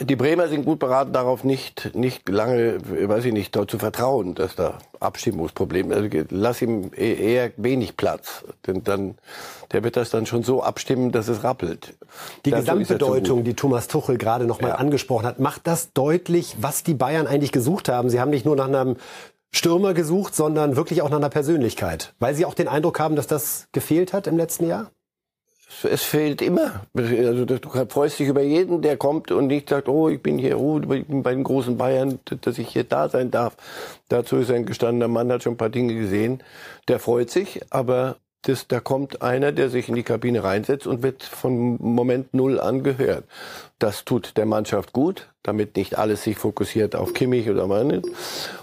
[0.00, 4.34] Die Bremer sind gut beraten, darauf nicht, nicht lange, weiß ich nicht, dort zu vertrauen,
[4.34, 9.16] dass da Abstimmungsprobleme, also lass ihm e-, eher wenig Platz, denn dann,
[9.72, 11.94] der wird das dann schon so abstimmen, dass es rappelt.
[12.44, 14.74] Die Dazu Gesamtbedeutung, die Thomas Tuchel gerade noch mal ja.
[14.76, 18.10] angesprochen hat, macht das deutlich, was die Bayern eigentlich gesucht haben.
[18.10, 18.96] Sie haben nicht nur nach einem
[19.52, 23.26] Stürmer gesucht, sondern wirklich auch nach einer Persönlichkeit, weil sie auch den Eindruck haben, dass
[23.26, 24.90] das gefehlt hat im letzten Jahr?
[25.84, 26.86] Es fehlt immer.
[26.96, 30.58] Also du freust dich über jeden, der kommt und nicht sagt, oh, ich bin hier,
[30.58, 33.56] oh, ich bin bei den großen Bayern, dass ich hier da sein darf.
[34.08, 36.42] Dazu ist ein gestandener Mann, hat schon ein paar Dinge gesehen.
[36.88, 41.02] Der freut sich, aber das, da kommt einer, der sich in die Kabine reinsetzt und
[41.02, 43.24] wird von Moment Null an gehört.
[43.78, 48.02] Das tut der Mannschaft gut, damit nicht alles sich fokussiert auf Kimmich oder meine.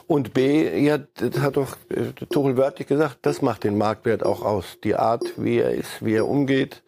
[0.07, 4.43] Und B, ja, das hat doch äh, Tuchel wörtlich gesagt, das macht den Marktwert auch
[4.43, 4.77] aus.
[4.83, 6.81] Die Art, wie er ist, wie er umgeht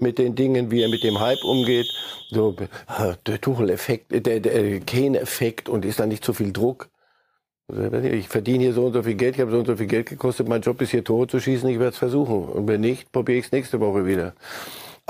[0.00, 1.88] mit den Dingen, wie er mit dem Hype umgeht.
[2.30, 6.88] So, äh, der Tuchel-Effekt, äh, der, der Kane-Effekt und ist da nicht zu viel Druck.
[7.76, 9.86] Also, ich verdiene hier so und so viel Geld, ich habe so und so viel
[9.86, 12.44] Geld gekostet, mein Job ist hier Tore zu schießen, ich werde es versuchen.
[12.44, 14.34] Und wenn nicht, probiere ich es nächste Woche wieder.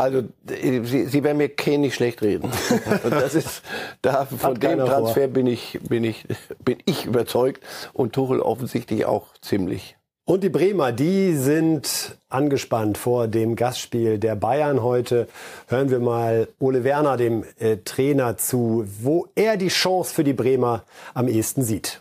[0.00, 2.50] Also Sie, Sie werden mir Kane nicht schlecht reden.
[3.04, 3.62] Und das ist
[4.00, 6.26] da von dem Transfer bin ich bin ich
[6.64, 9.96] bin ich überzeugt und Tuchel offensichtlich auch ziemlich.
[10.24, 15.26] Und die Bremer, die sind angespannt vor dem Gastspiel der Bayern heute.
[15.66, 20.32] Hören wir mal Ole Werner, dem äh, Trainer, zu, wo er die Chance für die
[20.32, 22.00] Bremer am ehesten sieht.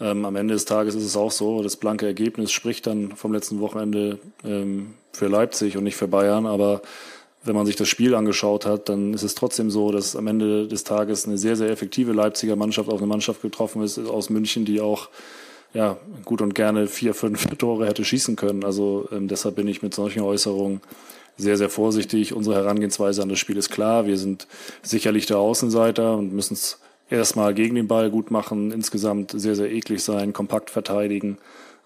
[0.00, 3.32] Ähm, am Ende des Tages ist es auch so, das blanke Ergebnis spricht dann vom
[3.32, 6.82] letzten Wochenende ähm, für Leipzig und nicht für Bayern, aber
[7.42, 10.68] wenn man sich das Spiel angeschaut hat, dann ist es trotzdem so, dass am Ende
[10.68, 14.64] des Tages eine sehr, sehr effektive Leipziger Mannschaft auf eine Mannschaft getroffen ist aus München,
[14.64, 15.08] die auch
[15.72, 18.64] ja, gut und gerne vier, fünf Tore hätte schießen können.
[18.64, 20.80] Also ähm, deshalb bin ich mit solchen Äußerungen
[21.36, 22.34] sehr, sehr vorsichtig.
[22.34, 24.06] Unsere Herangehensweise an das Spiel ist klar.
[24.06, 24.46] Wir sind
[24.82, 26.78] sicherlich der Außenseiter und müssen es
[27.10, 31.38] erstmal gegen den Ball gut machen, insgesamt sehr, sehr eklig sein, kompakt verteidigen.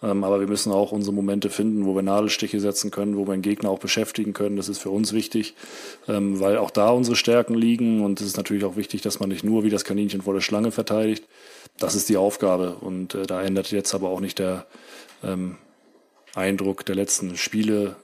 [0.02, 3.34] Ähm, aber wir müssen auch unsere Momente finden, wo wir Nadelstiche setzen können, wo wir
[3.34, 4.56] den Gegner auch beschäftigen können.
[4.56, 5.54] Das ist für uns wichtig,
[6.08, 8.04] ähm, weil auch da unsere Stärken liegen.
[8.04, 10.42] Und es ist natürlich auch wichtig, dass man nicht nur wie das Kaninchen vor der
[10.42, 11.24] Schlange verteidigt.
[11.78, 12.76] Das ist die Aufgabe.
[12.80, 14.66] Und äh, da ändert jetzt aber auch nicht der
[15.22, 15.56] ähm,
[16.34, 17.94] Eindruck der letzten Spiele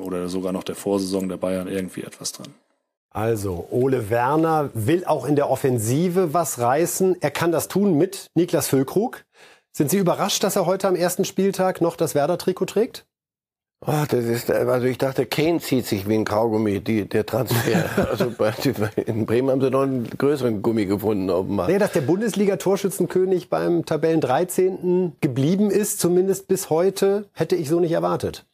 [0.00, 2.52] oder sogar noch der Vorsaison der Bayern irgendwie etwas dran.
[3.16, 7.16] Also, Ole Werner will auch in der Offensive was reißen.
[7.22, 9.24] Er kann das tun mit Niklas Füllkrug.
[9.72, 13.06] Sind Sie überrascht, dass er heute am ersten Spieltag noch das Werder-Trikot trägt?
[13.86, 17.88] Oh, das ist, also ich dachte, Kane zieht sich wie ein Kaugummi, die, der Transfer.
[18.10, 18.52] also bei,
[19.06, 21.68] in Bremen haben sie noch einen größeren Gummi gefunden, offenbar.
[21.70, 25.12] Nee, dass der Bundesliga-Torschützenkönig beim Tabellen 13.
[25.22, 28.44] geblieben ist, zumindest bis heute, hätte ich so nicht erwartet.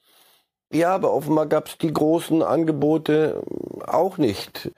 [0.73, 3.43] Ja, aber offenbar gab es die großen Angebote
[3.87, 4.71] auch nicht.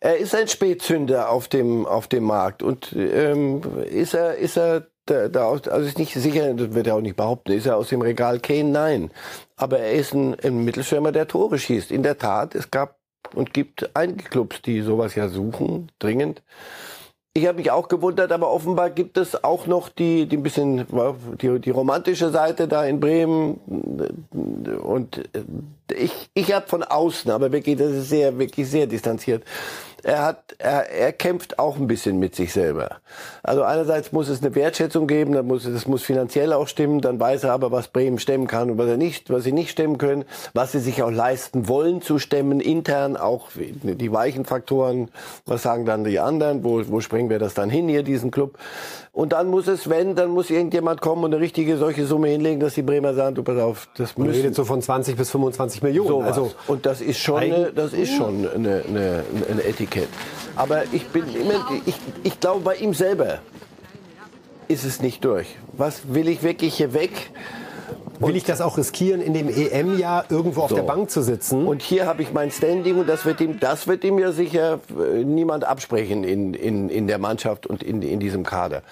[0.00, 4.86] Er ist ein Spätzünder auf dem auf dem Markt und ähm, ist er ist er
[5.06, 7.76] da, da aus, also ist nicht sicher, das wird er auch nicht behaupten, ist er
[7.76, 8.70] aus dem Regal Kane?
[8.70, 9.10] Nein,
[9.56, 11.90] aber er ist ein, ein Mittelstürmer, der Tore schießt.
[11.90, 12.98] In der Tat, es gab
[13.34, 16.42] und gibt einige Clubs, die sowas ja suchen, dringend.
[17.34, 20.86] Ich habe mich auch gewundert, aber offenbar gibt es auch noch die, die ein bisschen
[21.40, 23.60] die, die romantische Seite da in Bremen.
[24.82, 25.28] Und
[25.92, 29.44] ich, ich habe von außen, aber wirklich, das ist sehr, wirklich sehr distanziert,
[30.04, 32.98] er hat, er, er kämpft auch ein bisschen mit sich selber.
[33.42, 37.18] Also einerseits muss es eine Wertschätzung geben, dann muss es muss finanziell auch stimmen, dann
[37.18, 39.98] weiß er aber, was Bremen stemmen kann und was er nicht, was sie nicht stemmen
[39.98, 45.10] können, was sie sich auch leisten wollen zu stemmen, intern auch die weichen Faktoren,
[45.46, 48.56] was sagen dann die anderen, wo, wo springen wir das dann hin hier, diesen Club.
[49.12, 52.60] Und dann muss es, wenn, dann muss irgendjemand kommen und eine richtige solche Summe hinlegen,
[52.60, 54.28] dass die Bremer sagen, du pass auf, das muss.
[54.28, 56.24] Man redet so von 20 bis 25 Millionen.
[56.24, 60.08] Also, und das ist schon, eine, das ist schon eine, eine, eine Etikette Etikett.
[60.56, 63.38] Aber ich bin immer, ich, ich glaube bei ihm selber
[64.68, 65.46] ist es nicht durch.
[65.72, 67.30] Was will ich wirklich hier weg?
[68.20, 70.76] Will ich das auch riskieren, in dem EM-Jahr irgendwo auf So.
[70.76, 71.64] der Bank zu sitzen?
[71.66, 74.80] Und hier habe ich mein Standing und das wird ihm, das wird ihm ja sicher
[74.90, 78.82] äh, niemand absprechen in, in, in der Mannschaft und in, in diesem Kader.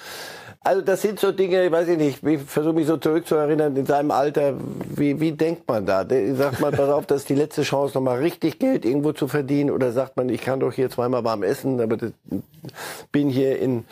[0.66, 4.10] Also das sind so Dinge, weiß ich nicht, ich versuche mich so zurückzuerinnern, in seinem
[4.10, 4.54] Alter,
[4.96, 6.04] wie, wie denkt man da?
[6.34, 9.70] Sagt man, pass auf, das ist die letzte Chance, nochmal richtig Geld irgendwo zu verdienen?
[9.70, 12.10] Oder sagt man, ich kann doch hier zweimal warm essen, aber das,
[13.12, 13.84] bin hier in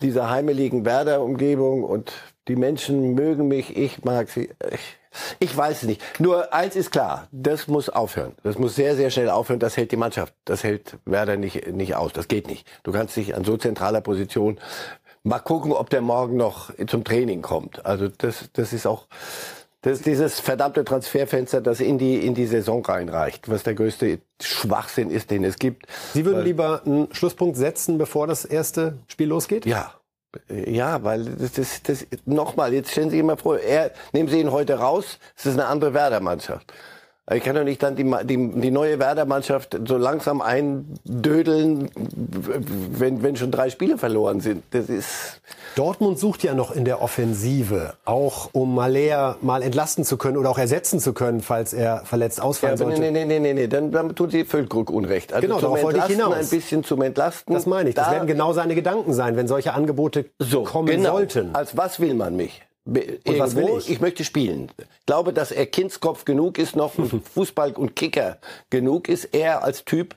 [0.00, 2.12] dieser heimeligen Werder-Umgebung und
[2.48, 4.48] die Menschen mögen mich, ich mag sie.
[4.72, 4.96] Ich,
[5.38, 6.00] ich weiß nicht.
[6.18, 8.32] Nur eins ist klar, das muss aufhören.
[8.42, 9.60] Das muss sehr, sehr schnell aufhören.
[9.60, 10.32] Das hält die Mannschaft.
[10.46, 12.14] Das hält Werder nicht, nicht aus.
[12.14, 12.66] Das geht nicht.
[12.84, 14.58] Du kannst dich an so zentraler Position
[15.26, 17.84] mal gucken, ob der morgen noch zum Training kommt.
[17.84, 19.06] Also das, das ist auch
[19.82, 24.18] das ist dieses verdammte Transferfenster, das in die, in die Saison reinreicht, was der größte
[24.42, 25.86] Schwachsinn ist, den es gibt.
[26.12, 29.64] Sie würden lieber einen Schlusspunkt setzen, bevor das erste Spiel losgeht?
[29.64, 29.92] Ja.
[30.48, 34.40] Ja, weil das, das, das nochmal, jetzt stellen Sie sich mal vor, er, nehmen Sie
[34.40, 36.72] ihn heute raus, es ist eine andere Werder-Mannschaft.
[37.34, 41.90] Ich kann doch nicht dann die, die, die neue Werder-Mannschaft so langsam eindödeln,
[42.92, 44.62] wenn, wenn schon drei Spiele verloren sind.
[44.70, 45.40] Das ist,
[45.74, 50.50] Dortmund sucht ja noch in der Offensive, auch um Maler mal entlasten zu können oder
[50.50, 53.00] auch ersetzen zu können, falls er verletzt ja, ausfallen nee, sollte.
[53.00, 55.32] nee, nee, nee, nee, dann, dann tun Sie Füllkrug Unrecht.
[55.32, 56.34] Also Genau, zum darauf wollte ich hinaus.
[56.34, 57.52] ein bisschen zum Entlasten.
[57.54, 57.96] Das meine ich.
[57.96, 61.14] Das Da- werden genau seine Gedanken sein, wenn solche Angebote so, kommen genau.
[61.16, 61.54] sollten.
[61.56, 62.62] Als was will man mich?
[62.86, 64.00] Irgendwo, will ich?
[64.00, 64.70] möchte spielen.
[64.78, 68.38] Ich glaube, dass er Kindskopf genug ist noch und Fußball und Kicker
[68.70, 70.14] genug ist, er als Typ,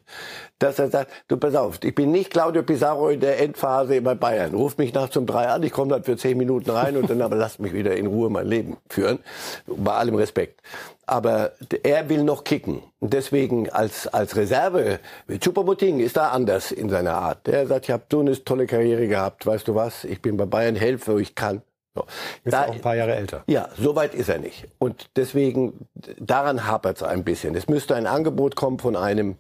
[0.60, 4.14] dass er sagt, du pass auf, ich bin nicht Claudio Pizarro in der Endphase bei
[4.14, 4.54] Bayern.
[4.54, 7.22] Ruf mich nach zum Drei an, ich komme dann für zehn Minuten rein und dann
[7.24, 9.20] aber lasst mich wieder in Ruhe mein Leben führen.
[9.66, 10.62] Bei allem Respekt.
[11.08, 12.84] Aber er will noch kicken.
[13.00, 17.48] Und deswegen als, als Reserve, Choupo-Moting ist da anders in seiner Art.
[17.48, 20.46] Der sagt, ich habe so eine tolle Karriere gehabt, weißt du was, ich bin bei
[20.46, 21.64] Bayern, helfe, wo ich kann.
[21.96, 22.06] So.
[22.44, 23.44] Ist Da- auch ein paar Jahre älter.
[23.48, 24.68] ja, so weit ist er nicht.
[24.78, 25.88] Und deswegen,
[26.20, 27.56] daran hapert es ein bisschen.
[27.56, 29.38] Es müsste ein Angebot kommen von einem,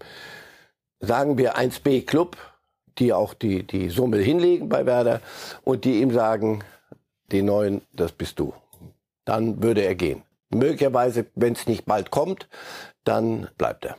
[0.99, 2.37] sagen wir, 1B-Club,
[2.97, 5.21] die auch die, die Summe hinlegen bei Werder
[5.63, 6.63] und die ihm sagen,
[7.31, 8.53] den neuen, das bist du.
[9.25, 10.23] Dann würde er gehen.
[10.49, 12.49] Möglicherweise, wenn es nicht bald kommt,
[13.03, 13.95] dann bleibt er.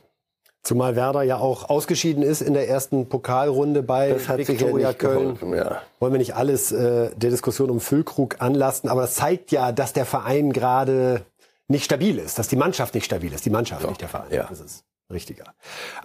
[0.63, 5.35] Zumal Werder ja auch ausgeschieden ist in der ersten Pokalrunde bei Das Viktoria Köln.
[5.35, 5.81] geholfen, ja.
[5.99, 9.93] Wollen wir nicht alles äh, der Diskussion um Füllkrug anlasten, aber das zeigt ja, dass
[9.93, 11.25] der Verein gerade
[11.67, 13.43] nicht stabil ist, dass die Mannschaft nicht stabil ist.
[13.45, 14.31] Die Mannschaft, nicht der Verein.
[14.31, 14.45] ja.
[14.49, 15.45] Das ist richtiger.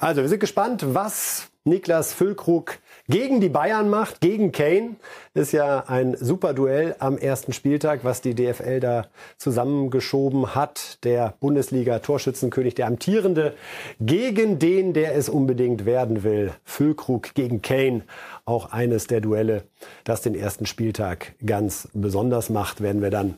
[0.00, 4.96] Also, wir sind gespannt, was Niklas Füllkrug gegen die Bayern macht, gegen Kane.
[5.34, 9.06] Ist ja ein super Duell am ersten Spieltag, was die DFL da
[9.38, 11.04] zusammengeschoben hat.
[11.04, 13.54] Der Bundesliga-Torschützenkönig, der amtierende,
[14.00, 16.52] gegen den, der es unbedingt werden will.
[16.64, 18.02] Füllkrug gegen Kane.
[18.44, 19.64] Auch eines der Duelle,
[20.04, 23.36] das den ersten Spieltag ganz besonders macht, werden wir dann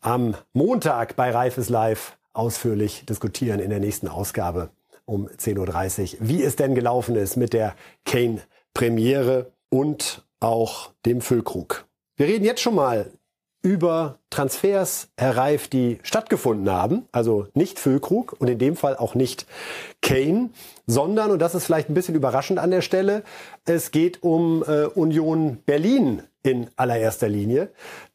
[0.00, 4.70] am Montag bei Reifes Live ausführlich diskutieren in der nächsten Ausgabe
[5.04, 7.74] um 10.30 Uhr, wie es denn gelaufen ist mit der
[8.74, 11.86] Kane-Premiere und auch dem Füllkrug.
[12.16, 13.12] Wir reden jetzt schon mal
[13.62, 17.06] über Transfers, Herr Reif, die stattgefunden haben.
[17.12, 19.46] Also nicht Füllkrug und in dem Fall auch nicht
[20.00, 20.50] Kane,
[20.86, 23.22] sondern, und das ist vielleicht ein bisschen überraschend an der Stelle,
[23.66, 27.68] es geht um äh, Union Berlin in allererster Linie.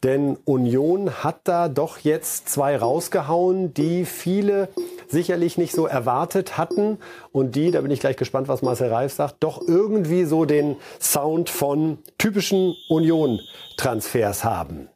[0.03, 4.69] Denn Union hat da doch jetzt zwei rausgehauen, die viele
[5.07, 6.97] sicherlich nicht so erwartet hatten
[7.31, 10.77] und die, da bin ich gleich gespannt, was Marcel Reif sagt, doch irgendwie so den
[10.99, 14.89] Sound von typischen Union-Transfers haben.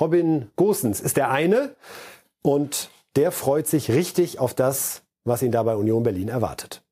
[0.00, 1.74] Robin Gosens ist der eine
[2.42, 6.82] und der freut sich richtig auf das, was ihn da bei Union Berlin erwartet.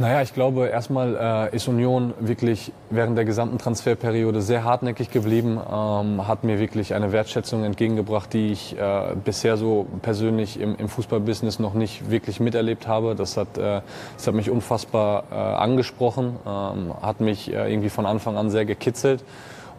[0.00, 5.58] Naja, ich glaube, erstmal äh, ist Union wirklich während der gesamten Transferperiode sehr hartnäckig geblieben,
[5.58, 10.88] ähm, hat mir wirklich eine Wertschätzung entgegengebracht, die ich äh, bisher so persönlich im, im
[10.88, 13.16] Fußballbusiness noch nicht wirklich miterlebt habe.
[13.16, 13.80] Das hat, äh,
[14.16, 18.66] das hat mich unfassbar äh, angesprochen, ähm, hat mich äh, irgendwie von Anfang an sehr
[18.66, 19.24] gekitzelt.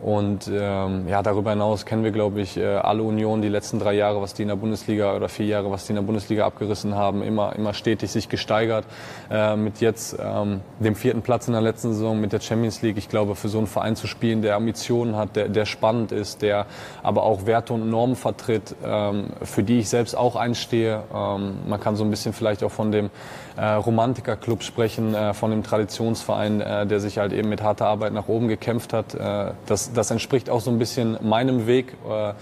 [0.01, 3.93] Und ähm, ja, darüber hinaus kennen wir, glaube ich, äh, alle Unionen die letzten drei
[3.93, 6.95] Jahre, was die in der Bundesliga oder vier Jahre, was die in der Bundesliga abgerissen
[6.95, 8.85] haben, immer, immer stetig sich gesteigert.
[9.29, 12.97] Äh, mit jetzt ähm, dem vierten Platz in der letzten Saison mit der Champions League.
[12.97, 16.41] Ich glaube, für so einen Verein zu spielen, der Ambitionen hat, der, der spannend ist,
[16.41, 16.65] der
[17.03, 21.03] aber auch Werte und Normen vertritt, ähm, für die ich selbst auch einstehe.
[21.13, 23.09] Ähm, man kann so ein bisschen vielleicht auch von dem
[23.57, 28.13] äh, Romantiker-Club sprechen, äh, von dem Traditionsverein, äh, der sich halt eben mit harter Arbeit
[28.13, 29.13] nach oben gekämpft hat.
[29.13, 31.95] Äh, das, das entspricht auch so ein bisschen meinem Weg.
[32.09, 32.33] Äh,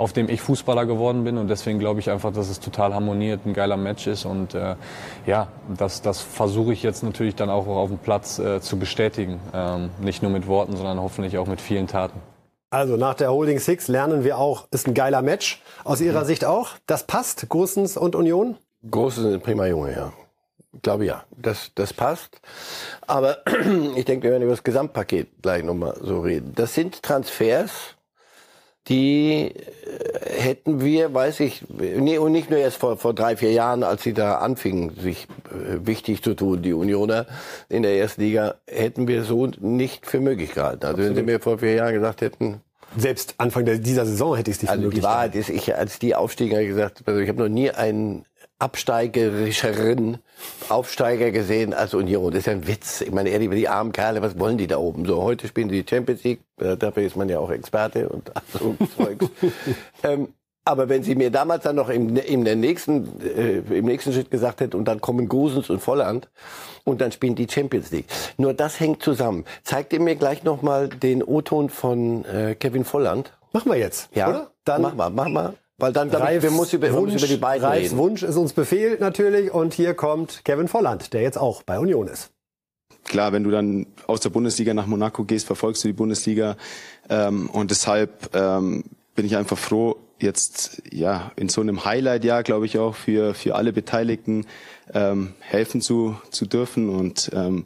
[0.00, 1.36] auf dem ich Fußballer geworden bin.
[1.36, 4.24] Und deswegen glaube ich einfach, dass es total harmoniert, ein geiler Match ist.
[4.24, 4.76] Und äh,
[5.26, 9.38] ja, das, das versuche ich jetzt natürlich dann auch auf dem Platz äh, zu bestätigen.
[9.52, 12.18] Ähm, nicht nur mit Worten, sondern hoffentlich auch mit vielen Taten.
[12.70, 15.60] Also nach der Holding Six lernen wir auch, ist ein geiler Match.
[15.84, 16.26] Aus Ihrer mhm.
[16.26, 16.70] Sicht auch?
[16.86, 18.56] Das passt, Großens und Union?
[18.90, 20.12] Großens sind prima Junge, ja.
[20.72, 22.40] Ich glaube ja, das, das passt.
[23.06, 23.38] Aber
[23.96, 26.52] ich denke, wir werden über das Gesamtpaket gleich nochmal so reden.
[26.54, 27.96] Das sind Transfers,
[28.88, 33.52] die äh, hätten wir, weiß ich, nee, und nicht nur erst vor, vor drei, vier
[33.52, 37.26] Jahren, als sie da anfingen, sich äh, wichtig zu tun, die Unioner
[37.68, 40.84] in der ersten Liga, hätten wir so nicht für möglich gehalten.
[40.86, 41.16] Also Absolut.
[41.16, 42.60] wenn sie mir vor vier Jahren gesagt hätten,
[42.96, 45.76] selbst Anfang dieser Saison hätte ich es nicht also für möglich die Wahrheit ist, ich,
[45.76, 48.24] als die Aufsteiger gesagt, also ich habe noch nie einen
[48.60, 50.18] absteigerischeren
[50.68, 52.30] Aufsteiger gesehen als Union.
[52.30, 53.00] Das ist ja ein Witz.
[53.00, 55.06] Ich meine, ehrlich, die armen Kerle, was wollen die da oben?
[55.06, 59.26] So, heute spielen die Champions League, dafür ist man ja auch Experte und so Zeugs.
[60.04, 60.28] ähm,
[60.64, 64.60] aber wenn sie mir damals dann noch im, im, nächsten, äh, im nächsten Schritt gesagt
[64.60, 66.28] hätte, und dann kommen Gosens und Volland
[66.84, 68.06] und dann spielen die Champions League.
[68.36, 69.46] Nur das hängt zusammen.
[69.64, 73.32] Zeigt ihr mir gleich nochmal den O-Ton von äh, Kevin Volland?
[73.52, 74.28] Machen wir jetzt, ja?
[74.28, 74.50] oder?
[74.64, 75.54] Dann mach mal, mach mal.
[75.80, 77.98] Weil dann, glaube ich, wir müssen über, Wunsch, über die beiden Reifs reden.
[77.98, 79.52] Wunsch ist uns Befehl natürlich.
[79.52, 82.30] Und hier kommt Kevin Volland, der jetzt auch bei Union ist.
[83.04, 86.56] Klar, wenn du dann aus der Bundesliga nach Monaco gehst, verfolgst du die Bundesliga.
[87.08, 92.66] Ähm, und deshalb ähm, bin ich einfach froh, jetzt ja in so einem Highlight-Jahr, glaube
[92.66, 94.46] ich, auch für, für alle Beteiligten
[94.92, 97.64] ähm, helfen zu, zu dürfen und ähm,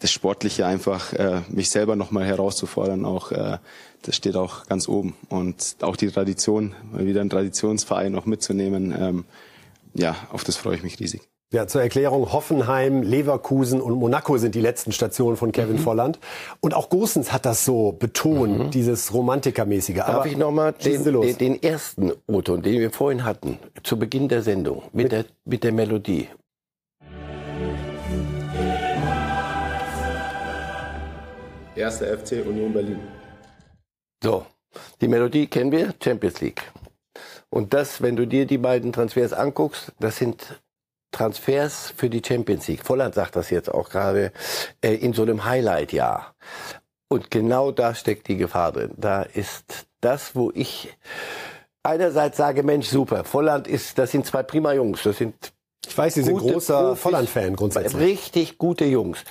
[0.00, 3.58] das Sportliche einfach äh, mich selber nochmal herauszufordern, auch äh,
[4.06, 5.14] das steht auch ganz oben.
[5.28, 9.24] Und auch die Tradition, wieder einen Traditionsverein noch mitzunehmen, ähm,
[9.94, 11.22] ja, auf das freue ich mich riesig.
[11.52, 15.80] Ja, zur Erklärung, Hoffenheim, Leverkusen und Monaco sind die letzten Stationen von Kevin mhm.
[15.80, 16.18] Volland.
[16.60, 18.70] Und auch Gosens hat das so betont, mhm.
[18.70, 19.96] dieses Romantikermäßige.
[19.96, 24.28] Darf Aber ich nochmal den, den, den, ersten O-Ton, den wir vorhin hatten, zu Beginn
[24.28, 26.28] der Sendung, mit, mit der, mit der Melodie.
[31.76, 32.98] Erster FC Union Berlin.
[34.22, 34.46] So,
[35.00, 36.62] die Melodie kennen wir, Champions League.
[37.50, 40.60] Und das, wenn du dir die beiden Transfers anguckst, das sind
[41.12, 42.84] Transfers für die Champions League.
[42.84, 44.32] Volland sagt das jetzt auch gerade
[44.82, 46.34] äh, in so einem Highlight-Jahr.
[47.08, 48.92] Und genau da steckt die Gefahr drin.
[48.96, 50.94] Da ist das, wo ich
[51.82, 55.02] einerseits sage, Mensch, super, Volland ist, das sind zwei prima Jungs.
[55.04, 55.52] Das sind
[55.86, 58.02] ich weiß, Sie sind großer Volland-Fan grundsätzlich.
[58.02, 59.24] Richtig gute Jungs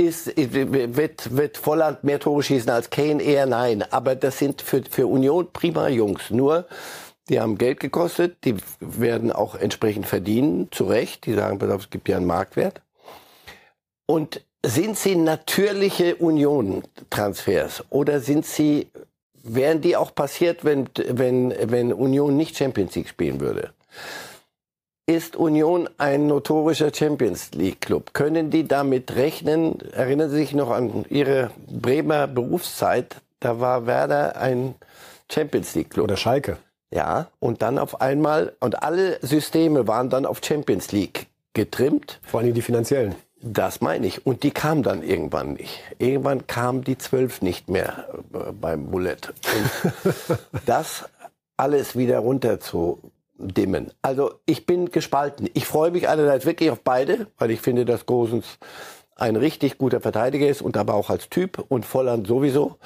[0.00, 3.22] ist, wird, wird Volland mehr Tore schießen als Kane?
[3.22, 3.84] Eher nein.
[3.90, 6.30] Aber das sind für, für Union prima Jungs.
[6.30, 6.66] Nur,
[7.28, 11.26] die haben Geld gekostet, die werden auch entsprechend verdienen, zu Recht.
[11.26, 12.80] Die sagen, es gibt ja einen Marktwert.
[14.06, 18.88] Und sind sie natürliche Union-Transfers oder sind sie,
[19.42, 23.72] wären die auch passiert, wenn, wenn, wenn Union nicht Champions League spielen würde?
[25.06, 28.14] Ist Union ein notorischer Champions League Club.
[28.14, 29.78] Können die damit rechnen?
[29.92, 33.16] Erinnern Sie sich noch an Ihre Bremer Berufszeit?
[33.40, 34.74] Da war Werder ein
[35.30, 36.04] Champions League Club.
[36.04, 36.58] Oder Schalke.
[36.92, 42.20] Ja, und dann auf einmal, und alle Systeme waren dann auf Champions League getrimmt.
[42.22, 43.14] Vor allem die finanziellen.
[43.42, 44.26] Das meine ich.
[44.26, 45.80] Und die kam dann irgendwann nicht.
[45.98, 49.16] Irgendwann kam die zwölf nicht mehr äh, beim Bullet.
[49.54, 51.08] Und das
[51.56, 53.00] alles wieder runter zu
[53.40, 53.92] dimmen.
[54.02, 55.48] Also ich bin gespalten.
[55.54, 58.58] Ich freue mich einerseits wirklich auf beide, weil ich finde, dass Gosens
[59.16, 62.76] ein richtig guter Verteidiger ist und aber auch als Typ und Volland sowieso.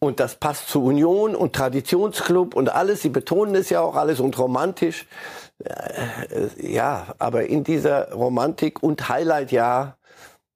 [0.00, 3.02] Und das passt zu Union und Traditionsclub und alles.
[3.02, 5.06] Sie betonen es ja auch alles und romantisch.
[5.64, 9.96] Äh, ja, aber in dieser Romantik und Highlight-Jahr,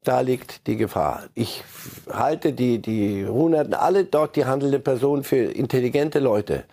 [0.05, 1.25] da liegt die Gefahr.
[1.35, 1.65] Ich
[2.11, 6.65] halte die, die Hunderten, alle dort die handelnden Personen für intelligente Leute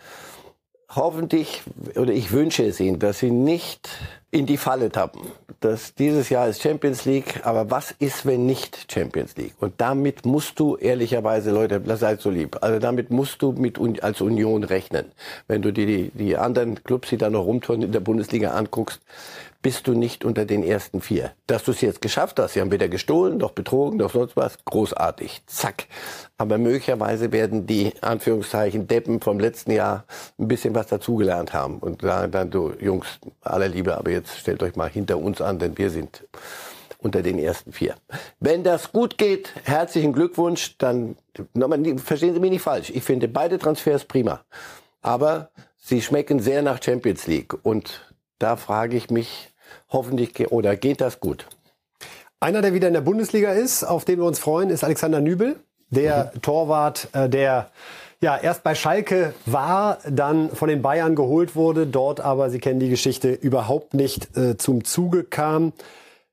[0.96, 1.62] hoffentlich,
[1.96, 3.90] oder ich wünsche es Ihnen, dass Sie nicht
[4.32, 5.22] in die Falle tappen.
[5.62, 9.56] dass dieses Jahr ist Champions League, aber was ist, wenn nicht Champions League?
[9.60, 14.22] Und damit musst du ehrlicherweise, Leute, seid so lieb, also damit musst du mit als
[14.22, 15.12] Union rechnen.
[15.48, 19.02] Wenn du dir die, die anderen Clubs, die da noch rumtouren in der Bundesliga anguckst,
[19.62, 21.32] bist du nicht unter den ersten vier.
[21.46, 24.64] Dass du es jetzt geschafft hast, sie haben weder gestohlen, noch betrogen, noch sonst was,
[24.64, 25.42] großartig.
[25.48, 25.88] Zack.
[26.38, 30.06] Aber möglicherweise werden die, Anführungszeichen, Deppen vom letzten Jahr
[30.38, 34.64] ein bisschen was dazugelernt haben und sagen dann, du Jungs, aller Liebe, aber jetzt stellt
[34.64, 36.26] euch mal hinter uns an, denn wir sind
[37.00, 37.96] unter den ersten vier.
[38.40, 41.16] Wenn das gut geht, herzlichen Glückwunsch, dann,
[41.98, 44.42] verstehen Sie mich nicht falsch, ich finde beide Transfers prima.
[45.02, 49.50] Aber sie schmecken sehr nach Champions League und da frage ich mich,
[49.90, 51.46] hoffentlich, oder geht das gut?
[52.42, 55.58] Einer, der wieder in der Bundesliga ist, auf den wir uns freuen, ist Alexander Nübel,
[55.90, 56.42] der mhm.
[56.42, 57.72] Torwart, äh, der
[58.22, 62.80] ja, erst bei Schalke war, dann von den Bayern geholt wurde, dort aber, Sie kennen
[62.80, 65.74] die Geschichte, überhaupt nicht äh, zum Zuge kam.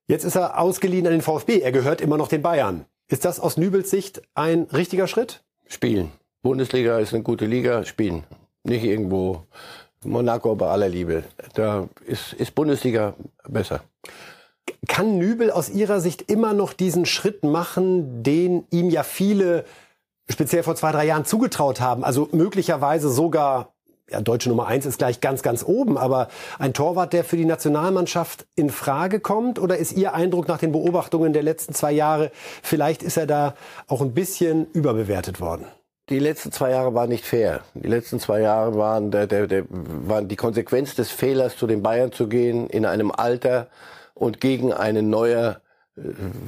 [0.09, 1.61] Jetzt ist er ausgeliehen an den VfB.
[1.61, 2.87] Er gehört immer noch den Bayern.
[3.09, 5.45] Ist das aus Nübels Sicht ein richtiger Schritt?
[5.69, 6.11] Spielen.
[6.43, 8.25] Bundesliga ist eine gute Liga, spielen.
[8.65, 9.47] Nicht irgendwo
[10.05, 11.25] Monaco bei aller Liebe.
[11.55, 13.15] Da ist, ist Bundesliga
[13.49, 13.83] besser.
[14.89, 19.65] Kann Nübel aus Ihrer Sicht immer noch diesen Schritt machen, den ihm ja viele
[20.29, 22.05] speziell vor zwei, drei Jahren zugetraut haben?
[22.05, 23.75] Also möglicherweise sogar
[24.11, 27.45] ja, deutsche Nummer eins ist gleich ganz, ganz oben, aber ein Torwart, der für die
[27.45, 29.59] Nationalmannschaft in Frage kommt?
[29.59, 32.31] Oder ist Ihr Eindruck nach den Beobachtungen der letzten zwei Jahre,
[32.63, 33.55] vielleicht ist er da
[33.89, 35.67] auch ein bisschen überbewertet worden?
[36.09, 37.63] Die letzten zwei Jahre waren nicht fair.
[37.75, 41.83] Die letzten zwei Jahre waren, der, der, der, waren die Konsequenz des Fehlers, zu den
[41.83, 43.67] Bayern zu gehen, in einem Alter
[44.15, 45.61] und gegen einen Neuer,
[45.97, 46.03] äh,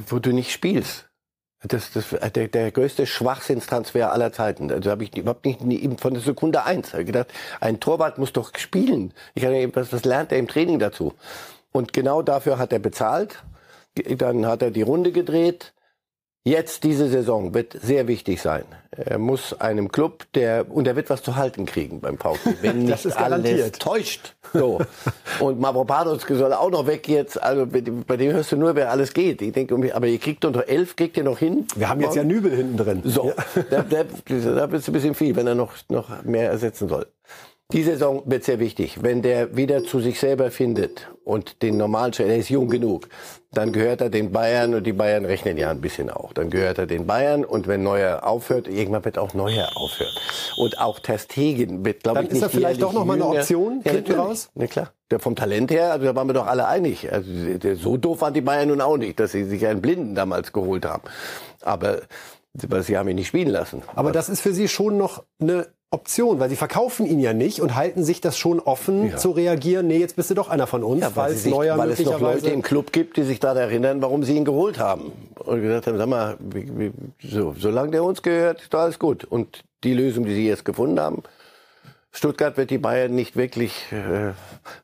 [0.07, 1.08] wo du nicht spielst.
[1.61, 4.71] Das, das, der, der größte Schwachsinnstransfer aller Zeiten.
[4.71, 8.51] Also habe ich überhaupt nicht, nie, von der Sekunde eins gedacht, ein Torwart muss doch
[8.57, 9.13] spielen.
[9.35, 11.13] Ich habe was, was lernt er im Training dazu?
[11.73, 13.43] Und genau dafür hat er bezahlt.
[13.95, 15.73] Dann hat er die Runde gedreht.
[16.45, 18.63] Jetzt diese Saison wird sehr wichtig sein.
[18.91, 22.79] Er muss einem Club, der und er wird was zu halten kriegen beim VfB, wenn
[22.85, 24.35] nicht alles täuscht.
[24.53, 24.79] So
[25.41, 27.41] und Mavropanos soll auch noch weg jetzt.
[27.41, 27.81] Also bei
[28.17, 29.41] dem hörst du nur, wer alles geht.
[29.41, 31.67] Ich denke, aber ihr kriegt unter elf, kriegt ihr noch hin.
[31.75, 33.01] Wir haben jetzt ja Nübel hinten drin.
[33.03, 33.63] So, ja.
[33.69, 37.05] da, da, da wird es ein bisschen viel, wenn er noch noch mehr ersetzen soll.
[37.71, 39.03] Die Saison wird sehr wichtig.
[39.03, 43.09] Wenn der wieder zu sich selber findet und den normalen Schritt, er ist jung genug,
[43.51, 46.33] dann gehört er den Bayern und die Bayern rechnen ja ein bisschen auch.
[46.33, 50.15] Dann gehört er den Bayern und wenn Neuer aufhört, irgendwann wird auch Neuer aufhören.
[50.57, 53.27] Und auch Testegen wird, glaube ich, nicht Dann ist er vielleicht doch noch mal eine
[53.27, 54.49] Option ja, hinten raus?
[54.55, 54.91] Na klar.
[55.11, 57.13] Der vom Talent her, also da waren wir doch alle einig.
[57.13, 57.29] Also
[57.75, 60.85] so doof waren die Bayern nun auch nicht, dass sie sich einen Blinden damals geholt
[60.85, 61.03] haben.
[61.61, 61.99] Aber
[62.55, 63.83] sie haben ihn nicht spielen lassen.
[63.93, 67.61] Aber das ist für Sie schon noch eine Option, weil sie verkaufen ihn ja nicht
[67.61, 69.17] und halten sich das schon offen ja.
[69.17, 69.87] zu reagieren.
[69.87, 72.19] Nee, jetzt bist du doch einer von uns, ja, weil, sich, neuer weil es noch
[72.19, 75.87] Leute im Club gibt, die sich daran erinnern, warum sie ihn geholt haben und gesagt
[75.87, 76.91] haben, sag mal, wie, wie,
[77.27, 79.23] so, solange der uns gehört, ist alles gut.
[79.23, 81.23] Und die Lösung, die sie jetzt gefunden haben,
[82.11, 84.33] Stuttgart wird die Bayern nicht wirklich äh,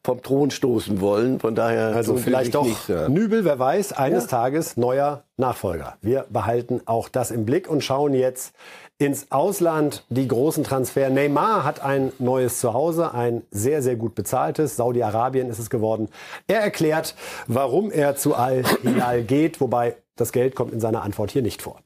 [0.04, 1.40] vom Thron stoßen wollen.
[1.40, 3.10] Von daher also vielleicht doch nicht, ja.
[3.10, 4.30] Nübel, wer weiß, eines ja.
[4.30, 5.98] Tages neuer Nachfolger.
[6.02, 8.54] Wir behalten auch das im Blick und schauen jetzt
[8.98, 10.06] ins Ausland.
[10.10, 11.10] Die großen Transfer.
[11.10, 14.76] Neymar hat ein neues Zuhause, ein sehr, sehr gut bezahltes.
[14.76, 16.10] Saudi-Arabien ist es geworden.
[16.48, 17.16] Er erklärt,
[17.48, 21.80] warum er zu Al-Hilal geht, wobei das Geld kommt in seiner Antwort hier nicht vor.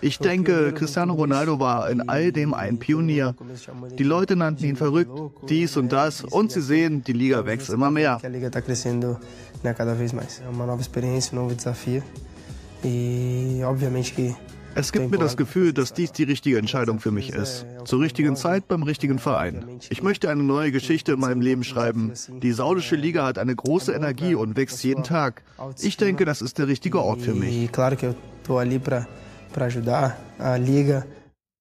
[0.00, 3.34] Ich denke, Cristiano Ronaldo war in all dem ein Pionier.
[3.96, 5.12] Die Leute nannten ihn verrückt,
[5.48, 8.20] dies und das, und sie sehen, die Liga wächst immer mehr.
[14.76, 17.64] Es gibt mir das Gefühl, dass dies die richtige Entscheidung für mich ist.
[17.84, 19.64] Zur richtigen Zeit beim richtigen Verein.
[19.88, 22.12] Ich möchte eine neue Geschichte in meinem Leben schreiben.
[22.42, 25.42] Die saudische Liga hat eine große Energie und wächst jeden Tag.
[25.80, 27.54] Ich denke, das ist der richtige Ort für mich.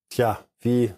[0.09, 0.91] Tja, wie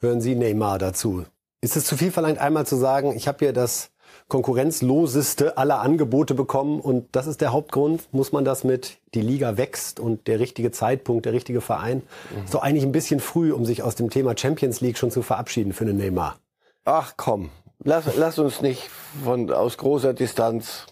[0.00, 1.24] hören Sie Neymar dazu?
[1.62, 3.91] Ist es zu viel verlangt, einmal zu sagen, ich habe hier das
[4.32, 6.80] konkurrenzloseste aller Angebote bekommen.
[6.80, 8.02] Und das ist der Hauptgrund.
[8.12, 11.98] Muss man das mit, die Liga wächst und der richtige Zeitpunkt, der richtige Verein.
[12.34, 12.44] Mhm.
[12.44, 15.20] Ist doch eigentlich ein bisschen früh, um sich aus dem Thema Champions League schon zu
[15.20, 16.38] verabschieden für einen Neymar.
[16.86, 17.50] Ach komm,
[17.84, 18.88] lass, lass uns nicht
[19.22, 20.86] von, aus großer Distanz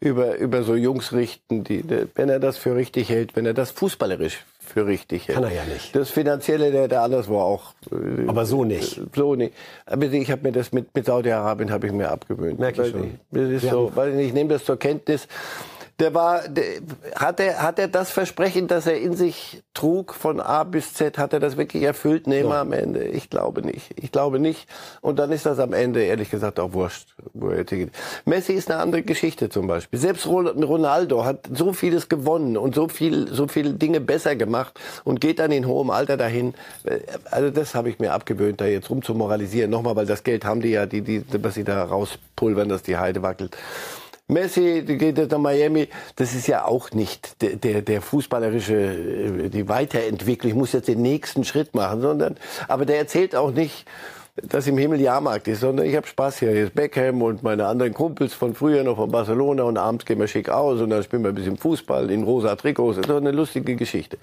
[0.00, 1.84] über, über so Jungs richten, die,
[2.14, 4.46] wenn er das für richtig hält, wenn er das fußballerisch
[4.78, 5.36] für richtig hält.
[5.36, 5.94] Kann er ja nicht.
[5.94, 7.74] Das Finanzielle, der, der anderswo auch.
[7.90, 9.00] Äh, Aber so nicht.
[9.14, 9.52] So nicht.
[9.86, 12.58] Aber ich habe mir das mit, mit Saudi-Arabien habe ich mir abgewöhnt.
[12.58, 13.18] Merke ich schon.
[13.30, 15.26] Das ist so, weil ich nehme das zur Kenntnis
[15.98, 16.64] der war, der,
[17.16, 21.18] hat er, hat er das Versprechen, das er in sich trug von A bis Z,
[21.18, 22.28] hat er das wirklich erfüllt?
[22.28, 22.60] Nehmen ja.
[22.60, 23.04] am Ende.
[23.04, 23.94] Ich glaube nicht.
[23.96, 24.68] Ich glaube nicht.
[25.00, 27.90] Und dann ist das am Ende, ehrlich gesagt, auch wurscht, wo er geht.
[28.24, 29.98] Messi ist eine andere Geschichte zum Beispiel.
[29.98, 35.20] Selbst Ronaldo hat so vieles gewonnen und so viel, so viele Dinge besser gemacht und
[35.20, 36.54] geht dann in hohem Alter dahin.
[37.30, 39.70] Also das habe ich mir abgewöhnt, da jetzt rumzumoralisieren.
[39.70, 42.96] Nochmal, weil das Geld haben die ja, die, die, was sie da rauspulvern, dass die
[42.96, 43.56] Heide wackelt.
[44.28, 45.88] Messi geht jetzt nach Miami.
[46.16, 50.50] Das ist ja auch nicht der, der, der fußballerische, äh, die Weiterentwicklung.
[50.50, 52.36] Ich muss jetzt den nächsten Schritt machen, sondern,
[52.68, 53.86] aber der erzählt auch nicht,
[54.42, 56.50] dass im Himmel Jahrmarkt ist, sondern ich habe Spaß hier.
[56.50, 60.20] Hier ist Beckham und meine anderen Kumpels von früher noch von Barcelona und abends gehen
[60.20, 62.96] wir schick aus und dann spielen wir ein bisschen Fußball in rosa Trikots.
[62.96, 64.18] Das ist doch eine lustige Geschichte.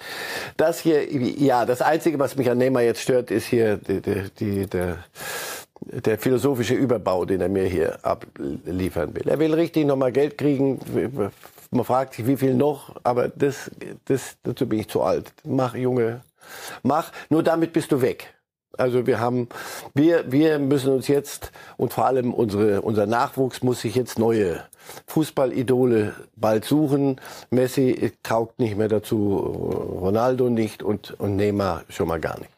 [0.57, 4.23] Das hier, ja, das Einzige, was mich an Neymar jetzt stört, ist hier die, die,
[4.39, 4.99] die, der
[5.81, 9.27] der philosophische Überbau, den er mir hier abliefern will.
[9.27, 10.79] Er will richtig nochmal Geld kriegen,
[11.71, 13.69] man fragt sich, wie viel noch, aber das,
[14.05, 15.33] das, dazu bin ich zu alt.
[15.43, 16.21] Mach, Junge,
[16.83, 17.11] mach.
[17.29, 18.33] Nur damit bist du weg.
[18.77, 19.47] Also wir haben,
[19.93, 24.63] wir, wir müssen uns jetzt und vor allem unsere, unser Nachwuchs muss sich jetzt neue
[25.07, 27.19] Fußballidole bald suchen.
[27.49, 29.37] Messi taugt nicht mehr dazu,
[30.01, 32.54] Ronaldo nicht und, und Neymar schon mal gar nicht.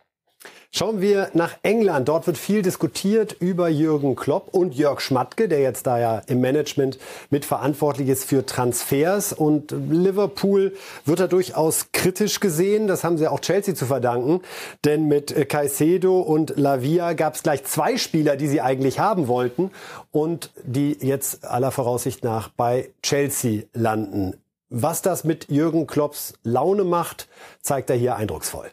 [0.77, 2.07] Schauen wir nach England.
[2.07, 6.39] Dort wird viel diskutiert über Jürgen Klopp und Jörg Schmatke, der jetzt da ja im
[6.39, 6.99] Management
[7.31, 9.33] mitverantwortlich ist für Transfers.
[9.33, 12.85] Und Liverpool wird da durchaus kritisch gesehen.
[12.85, 14.41] Das haben sie auch Chelsea zu verdanken.
[14.85, 19.71] Denn mit Caicedo und Lavia gab es gleich zwei Spieler, die sie eigentlich haben wollten
[20.11, 24.35] und die jetzt aller Voraussicht nach bei Chelsea landen.
[24.69, 27.27] Was das mit Jürgen Klopps Laune macht,
[27.63, 28.69] zeigt er hier eindrucksvoll.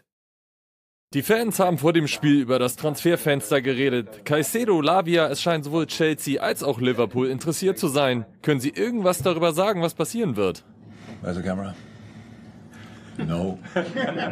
[1.15, 4.25] Die Fans haben vor dem Spiel über das Transferfenster geredet.
[4.25, 8.27] Caicedo, Lavia, es scheint sowohl Chelsea als auch Liverpool interessiert zu sein.
[8.43, 10.65] Können Sie irgendwas darüber sagen, was passieren wird?
[11.23, 11.77] Also Kamera.
[13.17, 13.61] No.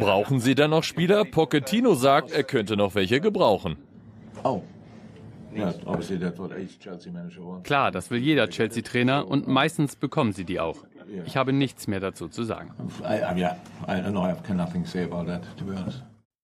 [0.01, 1.24] Brauchen Sie dann noch Spieler?
[1.24, 3.76] Pochettino sagt, er könnte noch welche gebrauchen.
[4.43, 4.62] Oh.
[7.62, 10.78] Klar, das will jeder Chelsea-Trainer und meistens bekommen sie die auch.
[11.26, 12.72] Ich habe nichts mehr dazu zu sagen.
[13.03, 13.57] I, I, yeah,
[13.87, 14.24] I know.
[14.24, 16.03] I have nothing to say about that, to be honest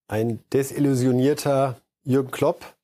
[0.08, 2.74] ein desillusionierter Jürgen Klopp.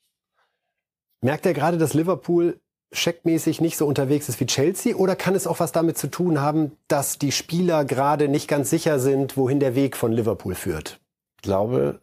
[1.23, 2.61] Merkt er gerade, dass Liverpool
[2.93, 4.95] checkmäßig nicht so unterwegs ist wie Chelsea?
[4.95, 8.71] Oder kann es auch was damit zu tun haben, dass die Spieler gerade nicht ganz
[8.71, 11.01] sicher sind, wohin der Weg von Liverpool führt?
[11.37, 12.01] Ich glaube,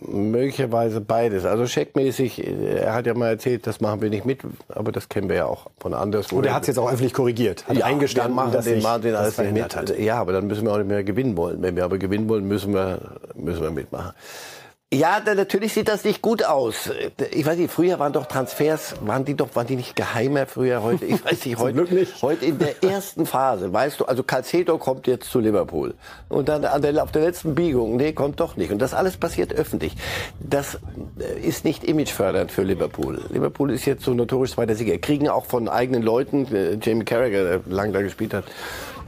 [0.00, 1.44] möglicherweise beides.
[1.44, 5.28] Also checkmäßig, er hat ja mal erzählt, das machen wir nicht mit, aber das kennen
[5.28, 6.36] wir ja auch von anderswo.
[6.36, 9.02] Und er hat es jetzt auch öffentlich korrigiert, hat ja, eingestanden, machen dass den, machen
[9.02, 9.76] den alles nicht mit.
[9.76, 9.98] Hat.
[9.98, 11.60] Ja, aber dann müssen wir auch nicht mehr gewinnen wollen.
[11.60, 14.12] Wenn wir aber gewinnen wollen, müssen wir, müssen wir mitmachen.
[14.90, 16.90] Ja, da, natürlich sieht das nicht gut aus.
[17.32, 20.82] Ich weiß nicht, früher waren doch Transfers, waren die doch, waren die nicht geheimer früher
[20.82, 21.04] heute?
[21.04, 22.22] Ich weiß nicht, heute, nicht.
[22.22, 25.92] heute in der ersten Phase, weißt du, also Calcedo kommt jetzt zu Liverpool.
[26.30, 28.72] Und dann an der, auf der letzten Biegung, nee, kommt doch nicht.
[28.72, 29.94] Und das alles passiert öffentlich.
[30.40, 30.78] Das
[31.20, 33.20] äh, ist nicht imagefördernd für Liverpool.
[33.28, 34.96] Liverpool ist jetzt so notorisch zweiter Sieger.
[34.96, 38.44] Kriegen auch von eigenen Leuten, äh, Jamie Carragher, der lange da gespielt hat,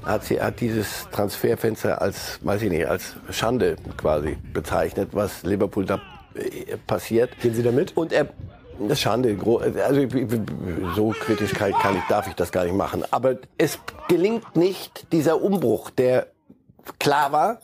[0.05, 5.85] hat sie hat dieses Transferfenster als, weiß ich nicht, als Schande quasi bezeichnet, was Liverpool
[5.85, 6.01] da
[6.35, 7.39] äh, passiert.
[7.41, 7.97] Gehen Sie damit?
[7.97, 8.29] Und er
[8.81, 9.37] das ist Schande.
[9.85, 10.09] Also
[10.97, 13.05] so kritisch kann, kann ich, darf ich das gar nicht machen.
[13.11, 13.79] Aber es
[14.09, 16.29] gelingt nicht dieser Umbruch, der
[16.99, 17.61] klar war.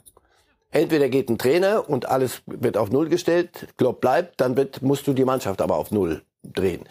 [0.70, 5.06] Entweder geht ein Trainer und alles wird auf Null gestellt, Klopp bleibt, dann wird, musst
[5.06, 6.84] du die Mannschaft aber auf Null drehen.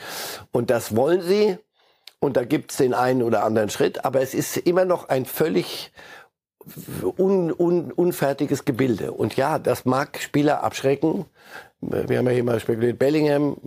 [0.51, 1.57] Und das wollen sie.
[2.25, 5.91] Und da gibt's den einen oder anderen Schritt, aber es ist immer noch ein völlig
[7.17, 9.11] un, un, unfertiges Gebilde.
[9.11, 11.25] Und ja, das mag Spieler abschrecken.
[11.81, 13.57] Wir haben ja hier mal spekuliert, Bellingham,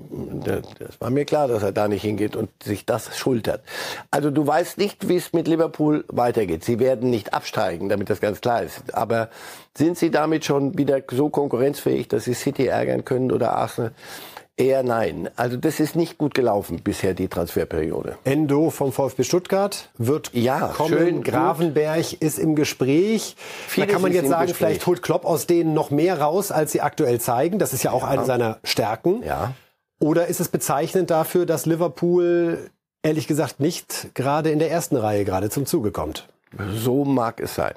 [0.45, 3.63] das war mir klar, dass er da nicht hingeht und sich das schultert.
[4.11, 6.65] Also du weißt nicht, wie es mit Liverpool weitergeht.
[6.65, 8.93] Sie werden nicht absteigen, damit das ganz klar ist.
[8.93, 9.29] Aber
[9.77, 13.93] sind sie damit schon wieder so konkurrenzfähig, dass sie City ärgern können oder Arsenal?
[14.59, 15.31] Eher nein.
[15.37, 18.19] Also das ist nicht gut gelaufen bisher, die Transferperiode.
[18.25, 20.99] Endo vom VfB Stuttgart wird ja, kommen.
[20.99, 22.21] Schön, Gravenberg gut.
[22.21, 23.37] ist im Gespräch.
[23.69, 26.73] Vieles da kann man jetzt sagen, vielleicht holt Klopp aus denen noch mehr raus, als
[26.73, 27.61] sie aktuell zeigen.
[27.61, 28.09] Das ist ja auch ja.
[28.09, 29.23] eine seiner Stärken.
[29.23, 29.55] Ja.
[30.01, 32.69] Oder ist es bezeichnend dafür, dass Liverpool
[33.03, 36.29] ehrlich gesagt nicht gerade in der ersten Reihe gerade zum Zuge kommt?
[36.75, 37.75] So mag es sein.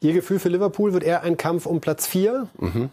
[0.00, 2.48] Ihr Gefühl für Liverpool wird eher ein Kampf um Platz 4?
[2.58, 2.90] Mhm.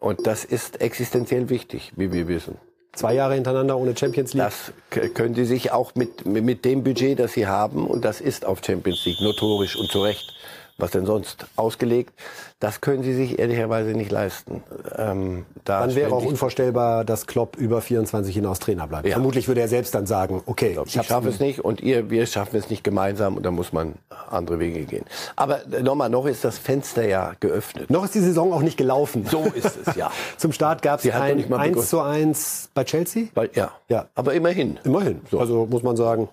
[0.00, 2.56] Und das ist existenziell wichtig, wie wir wissen.
[2.92, 4.50] Zwei Jahre hintereinander ohne Champions League.
[4.90, 8.44] Das können Sie sich auch mit, mit dem Budget, das Sie haben, und das ist
[8.44, 10.34] auf Champions League notorisch und zu Recht,
[10.80, 12.12] was denn sonst ausgelegt,
[12.58, 14.62] das können sie sich ehrlicherweise nicht leisten.
[14.96, 19.06] Ähm, da dann wäre auch unvorstellbar, dass Klopp über 24 hinaus Trainer bleibt.
[19.06, 19.14] Ja.
[19.14, 22.26] Vermutlich würde er selbst dann sagen, okay, ich, ich schaffe es nicht und ihr, wir
[22.26, 23.94] schaffen es nicht gemeinsam und da muss man
[24.28, 25.04] andere Wege gehen.
[25.36, 27.90] Aber äh, nochmal, noch ist das Fenster ja geöffnet.
[27.90, 29.26] Noch ist die Saison auch nicht gelaufen.
[29.26, 30.10] So ist es, ja.
[30.36, 33.28] Zum Start gab es ein 1 zu 1 bei Chelsea?
[33.34, 33.72] Bei, ja.
[33.88, 34.78] ja, aber immerhin.
[34.84, 35.40] Immerhin, so.
[35.40, 36.28] also muss man sagen,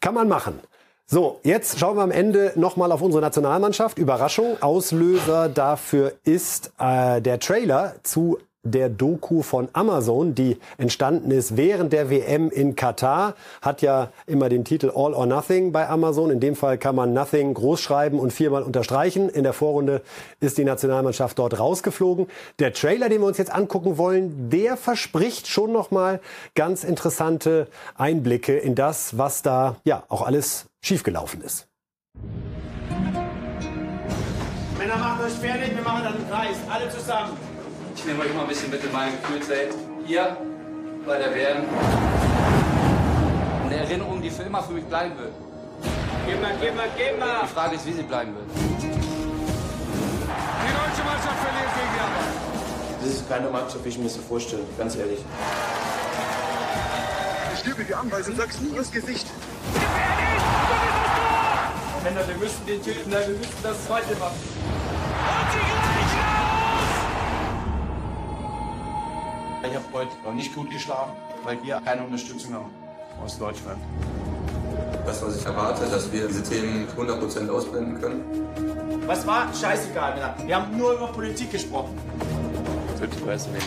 [0.00, 0.60] kann man machen.
[1.06, 3.98] So, jetzt schauen wir am Ende nochmal auf unsere Nationalmannschaft.
[3.98, 11.56] Überraschung, Auslöser dafür ist äh, der Trailer zu der Doku von Amazon, die entstanden ist
[11.56, 16.30] während der WM in Katar, hat ja immer den Titel All or Nothing bei Amazon.
[16.30, 19.28] In dem Fall kann man Nothing groß schreiben und viermal unterstreichen.
[19.28, 20.02] In der Vorrunde
[20.40, 22.26] ist die Nationalmannschaft dort rausgeflogen.
[22.58, 26.20] Der Trailer, den wir uns jetzt angucken wollen, der verspricht schon noch mal
[26.54, 31.68] ganz interessante Einblicke in das, was da ja auch alles schiefgelaufen ist.
[34.78, 37.53] Männer, macht euch fertig, wir machen dann einen Kreis, alle zusammen.
[38.04, 39.72] Ich nehme euch mal ein bisschen mit in mein Gefühlswelt.
[40.04, 40.36] Hier
[41.06, 41.64] bei der WM.
[43.64, 45.32] Eine Erinnerung, die für immer für mich bleiben wird.
[46.26, 47.40] Geh mal, geh mal, geh mal.
[47.44, 48.44] Die Frage ist, wie sie bleiben wird.
[48.54, 48.88] Die
[50.68, 52.28] deutsche Mannschaft verliert gegen Japan.
[53.00, 55.20] Das ist keine Mannschaft, wie ich mir das vorstelle, ganz ehrlich.
[57.54, 59.28] Ich liebe die Anweisung, sag's nie ins Gesicht.
[62.02, 65.93] Männer, wir müssen den töten, nein, wir müssen das zweite machen.
[69.66, 71.12] Ich habe heute noch nicht gut geschlafen,
[71.42, 72.70] weil wir keine Unterstützung haben
[73.24, 73.78] aus Deutschland.
[75.06, 78.46] Das, was ich erwarte, dass wir diese Themen 100% ausblenden können.
[79.06, 79.48] Was war?
[79.54, 80.34] Scheißegal, Männer.
[80.44, 81.98] Wir haben nur über Politik gesprochen.
[82.98, 83.64] Für die Presse nehmen.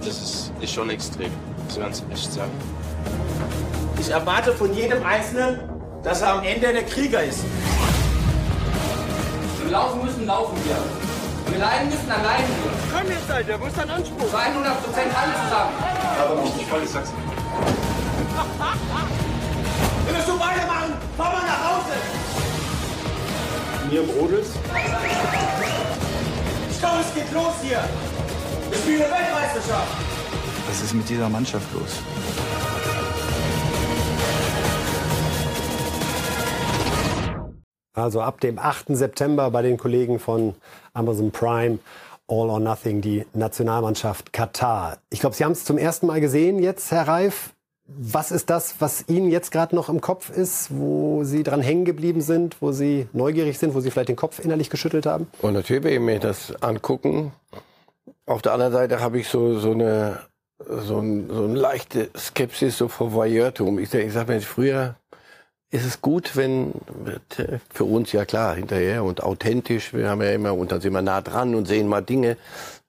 [0.00, 1.30] Das ist, ist schon extrem,
[1.64, 2.52] muss ich ganz echt sagen.
[4.00, 5.60] Ich erwarte von jedem Einzelnen,
[6.02, 7.40] dass er am Ende der Krieger ist.
[9.58, 11.13] Wenn wir laufen müssen, laufen wir.
[11.46, 12.70] Wir leiden müssen, dann leiden wir.
[12.92, 14.30] Komm jetzt, Alter, wo ist dein Anspruch?
[14.30, 15.72] Zu 100 Prozent alle zusammen.
[16.20, 17.14] Aber nicht die volle Sachsen.
[20.06, 21.94] Wenn wir so weitermachen, fahren wir nach Hause.
[23.90, 24.50] Mir brodelt's.
[26.70, 27.84] Ich glaube, es geht los hier.
[28.70, 29.88] Wir spielen eine Weltmeisterschaft.
[30.68, 32.00] Was ist mit dieser Mannschaft los?
[37.94, 38.86] Also ab dem 8.
[38.88, 40.54] September bei den Kollegen von
[40.92, 41.78] Amazon Prime
[42.26, 44.98] All or Nothing, die Nationalmannschaft Katar.
[45.10, 47.50] Ich glaube, Sie haben es zum ersten Mal gesehen jetzt, Herr Reif.
[47.86, 51.84] Was ist das, was Ihnen jetzt gerade noch im Kopf ist, wo Sie dran hängen
[51.84, 55.28] geblieben sind, wo Sie neugierig sind, wo Sie vielleicht den Kopf innerlich geschüttelt haben?
[55.42, 57.32] Und natürlich, wenn ich mir das angucken,
[58.24, 60.20] auf der anderen Seite habe ich so, so eine,
[60.66, 63.78] so, ein, so eine leichte Skepsis so vor Voyeurtum.
[63.78, 64.96] Ich, ich sage mir, früher
[65.70, 66.72] ist es gut, wenn
[67.72, 71.02] für uns ja klar hinterher und authentisch, wir haben ja immer und dann sind wir
[71.02, 72.36] nah dran und sehen mal Dinge.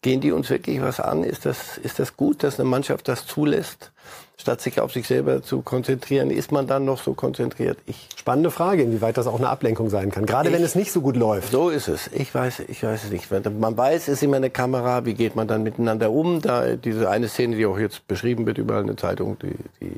[0.01, 1.23] Gehen die uns wirklich was an?
[1.23, 3.91] Ist das, ist das gut, dass eine Mannschaft das zulässt,
[4.37, 6.29] statt sich auf sich selber zu konzentrieren?
[6.29, 7.79] Ist man dann noch so konzentriert?
[7.87, 10.91] Ich Spannende Frage, inwieweit das auch eine Ablenkung sein kann, gerade wenn Ich- es nicht
[10.91, 11.51] so gut läuft.
[11.51, 12.07] So ist es.
[12.13, 13.31] Ich weiß, ich weiß es nicht.
[13.31, 15.05] Man weiß, es ist immer eine Kamera.
[15.05, 16.39] Wie geht man dann miteinander um?
[16.39, 19.91] Da diese eine Szene, die auch jetzt beschrieben wird überall in der Zeitung, die, die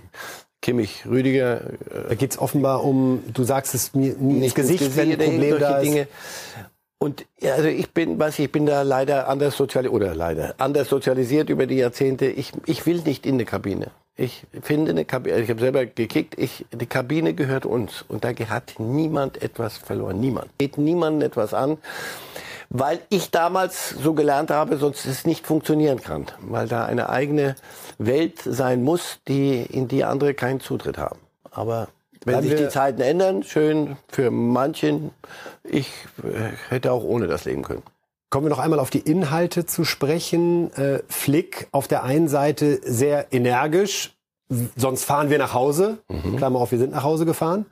[0.67, 1.61] Kimmich Rüdiger.
[2.09, 5.31] Da geht es offenbar um, du sagst es mir nie ins Gesicht, wenn ein Gesicht,
[5.31, 5.85] Problem da ist.
[5.85, 6.07] Dinge.
[6.97, 11.49] Und also ich bin, was ich bin da leider anders sozialisiert oder leider anders sozialisiert
[11.49, 12.25] über die Jahrzehnte.
[12.25, 13.91] Ich, ich will nicht in eine Kabine.
[14.17, 15.39] Ich finde eine Kabine.
[15.39, 16.37] Ich habe selber gekickt.
[16.37, 20.19] Ich, die Kabine gehört uns und da hat niemand etwas verloren.
[20.19, 20.49] Niemand.
[20.57, 21.77] Geht niemandem etwas an,
[22.69, 27.55] weil ich damals so gelernt habe, sonst es nicht funktionieren kann, weil da eine eigene
[27.97, 31.19] Welt sein muss, die in die andere keinen Zutritt haben.
[31.51, 31.87] Aber
[32.25, 35.11] wenn sich die Zeiten ändern, schön für manchen.
[35.63, 35.89] Ich
[36.23, 37.83] äh, hätte auch ohne das leben können.
[38.29, 40.73] Kommen wir noch einmal auf die Inhalte zu sprechen.
[40.73, 44.17] Äh, Flick auf der einen Seite sehr energisch,
[44.75, 45.99] sonst fahren wir nach Hause.
[46.35, 47.65] Klammer auf, wir sind nach Hause gefahren.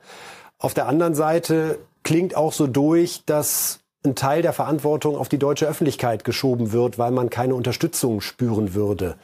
[0.58, 5.38] Auf der anderen Seite klingt auch so durch, dass ein Teil der Verantwortung auf die
[5.38, 9.16] deutsche Öffentlichkeit geschoben wird, weil man keine Unterstützung spüren würde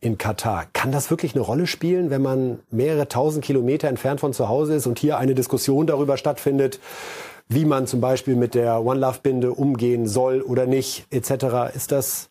[0.00, 0.66] in Katar.
[0.72, 4.74] Kann das wirklich eine Rolle spielen, wenn man mehrere tausend Kilometer entfernt von zu Hause
[4.74, 6.78] ist und hier eine Diskussion darüber stattfindet,
[7.48, 11.74] wie man zum Beispiel mit der One Love Binde umgehen soll oder nicht, etc.
[11.74, 12.30] Ist das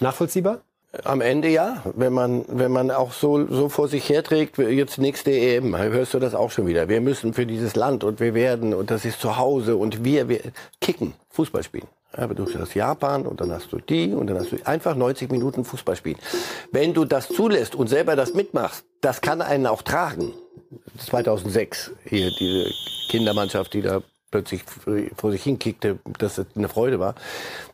[0.00, 0.62] nachvollziehbar?
[1.02, 5.32] Am Ende ja, wenn man, wenn man auch so, so vor sich herträgt, jetzt nächste
[5.32, 6.88] EM, hörst du das auch schon wieder.
[6.88, 10.28] Wir müssen für dieses Land und wir werden und das ist zu Hause und wir,
[10.28, 10.40] wir
[10.80, 11.88] kicken, Fußball spielen.
[12.12, 15.32] Aber du hast Japan und dann hast du die und dann hast du einfach 90
[15.32, 16.18] Minuten Fußball spielen.
[16.70, 20.32] Wenn du das zulässt und selber das mitmachst, das kann einen auch tragen.
[20.98, 22.70] 2006 hier diese
[23.08, 24.00] Kindermannschaft, die da
[24.34, 24.64] plötzlich
[25.16, 27.14] vor sich hinkickte, dass es eine Freude war.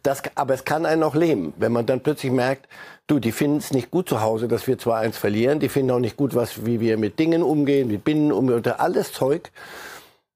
[0.02, 2.68] Das, aber es kann einen auch lähmen, wenn man dann plötzlich merkt,
[3.06, 5.58] du, die finden es nicht gut zu Hause, dass wir 2-1 verlieren.
[5.58, 8.62] Die finden auch nicht gut, was, wie wir mit Dingen umgehen, mit Binnen umgehen.
[8.76, 9.50] Alles Zeug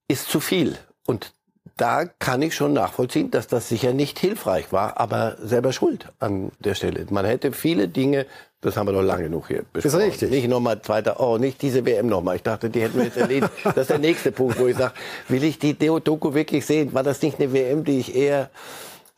[0.08, 0.78] ist zu viel.
[1.04, 1.34] Und
[1.76, 6.52] da kann ich schon nachvollziehen, dass das sicher nicht hilfreich war, aber selber schuld an
[6.58, 7.04] der Stelle.
[7.10, 8.24] Man hätte viele Dinge,
[8.64, 10.00] das haben wir doch lange genug hier besprochen.
[10.00, 10.30] Ist richtig.
[10.30, 12.36] Nicht nochmal zweiter, oh, nicht diese WM nochmal.
[12.36, 13.52] Ich dachte, die hätten wir jetzt erledigt.
[13.64, 14.94] Das ist der nächste Punkt, wo ich sage,
[15.28, 16.94] will ich die Doku wirklich sehen?
[16.94, 18.50] War das nicht eine WM, die ich eher,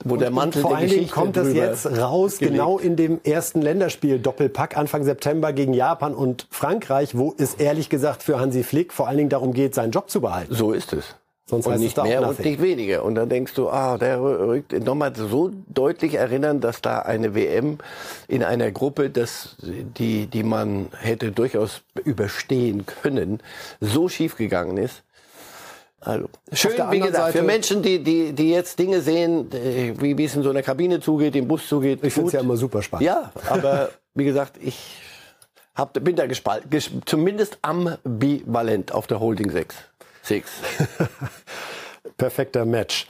[0.05, 2.55] wo der Mantel Vor der allen Dingen kommt das jetzt raus, gelegt?
[2.55, 7.89] genau in dem ersten Länderspiel Doppelpack Anfang September gegen Japan und Frankreich, wo es ehrlich
[7.89, 10.55] gesagt für Hansi Flick vor allen Dingen darum geht, seinen Job zu behalten.
[10.55, 11.15] So ist es.
[11.49, 13.05] Sonst und nicht mehr und nicht weniger.
[13.05, 17.79] Und dann denkst du, ah, der rückt nochmal so deutlich erinnern, dass da eine WM
[18.27, 23.41] in einer Gruppe, das, die, die man hätte durchaus überstehen können,
[23.81, 25.05] so schief gegangen ist.
[26.01, 30.19] Also, schön, wie gesagt, für Seite- Menschen, die, die, die jetzt Dinge sehen, äh, wie,
[30.19, 32.03] wie es in so einer Kabine zugeht, im Bus zugeht.
[32.03, 33.07] Ich finde es ja immer super spannend.
[33.07, 34.79] Ja, aber wie gesagt, ich
[35.77, 39.77] hab, bin da gespalten, ges zumindest ambivalent auf der Holding 6.
[40.27, 40.51] Six.
[42.17, 43.07] Perfekter Match.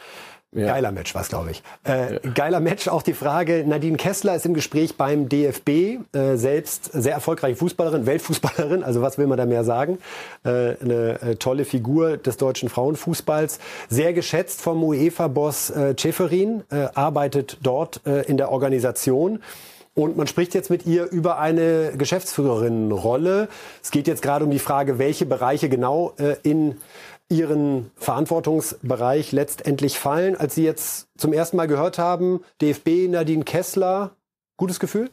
[0.53, 1.63] Geiler Match war es, glaube ich.
[1.85, 5.69] Äh, geiler Match, auch die Frage, Nadine Kessler ist im Gespräch beim DFB,
[6.15, 9.99] äh, selbst sehr erfolgreiche Fußballerin, Weltfußballerin, also was will man da mehr sagen?
[10.45, 13.59] Äh, eine äh, tolle Figur des deutschen Frauenfußballs,
[13.91, 19.43] sehr geschätzt vom UEFA-Boss äh, Ceferin, äh, arbeitet dort äh, in der Organisation.
[19.99, 23.49] Und man spricht jetzt mit ihr über eine Geschäftsführerinnenrolle.
[23.83, 26.77] Es geht jetzt gerade um die Frage, welche Bereiche genau äh, in
[27.31, 30.37] Ihren Verantwortungsbereich letztendlich fallen.
[30.37, 34.11] Als Sie jetzt zum ersten Mal gehört haben, DFB, Nadine Kessler,
[34.59, 35.11] gutes Gefühl?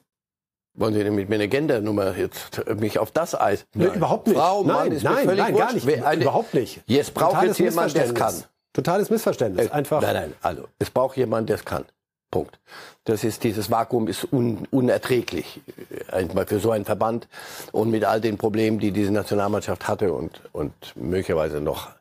[0.76, 3.66] Wollen Sie denn mit mir eine Gendernummer jetzt mich auf das Eis?
[3.74, 4.36] Nee, überhaupt nicht.
[4.38, 6.04] Frau, nein, Mann, nein, völlig nein, gar nicht.
[6.04, 6.82] Eine- überhaupt nicht.
[6.88, 8.44] Jetzt braucht Totales jetzt jemand, der es kann.
[8.74, 9.72] Totales Missverständnis.
[9.72, 10.02] Einfach.
[10.02, 11.86] Nein, nein, also es braucht jemand, der es kann.
[12.34, 12.60] Punkt.
[13.06, 15.62] Das ist dieses Vakuum ist un, unerträglich
[16.10, 17.28] äh, einmal für so einen Verband
[17.72, 21.92] und mit all den Problemen, die diese Nationalmannschaft hatte und und möglicherweise noch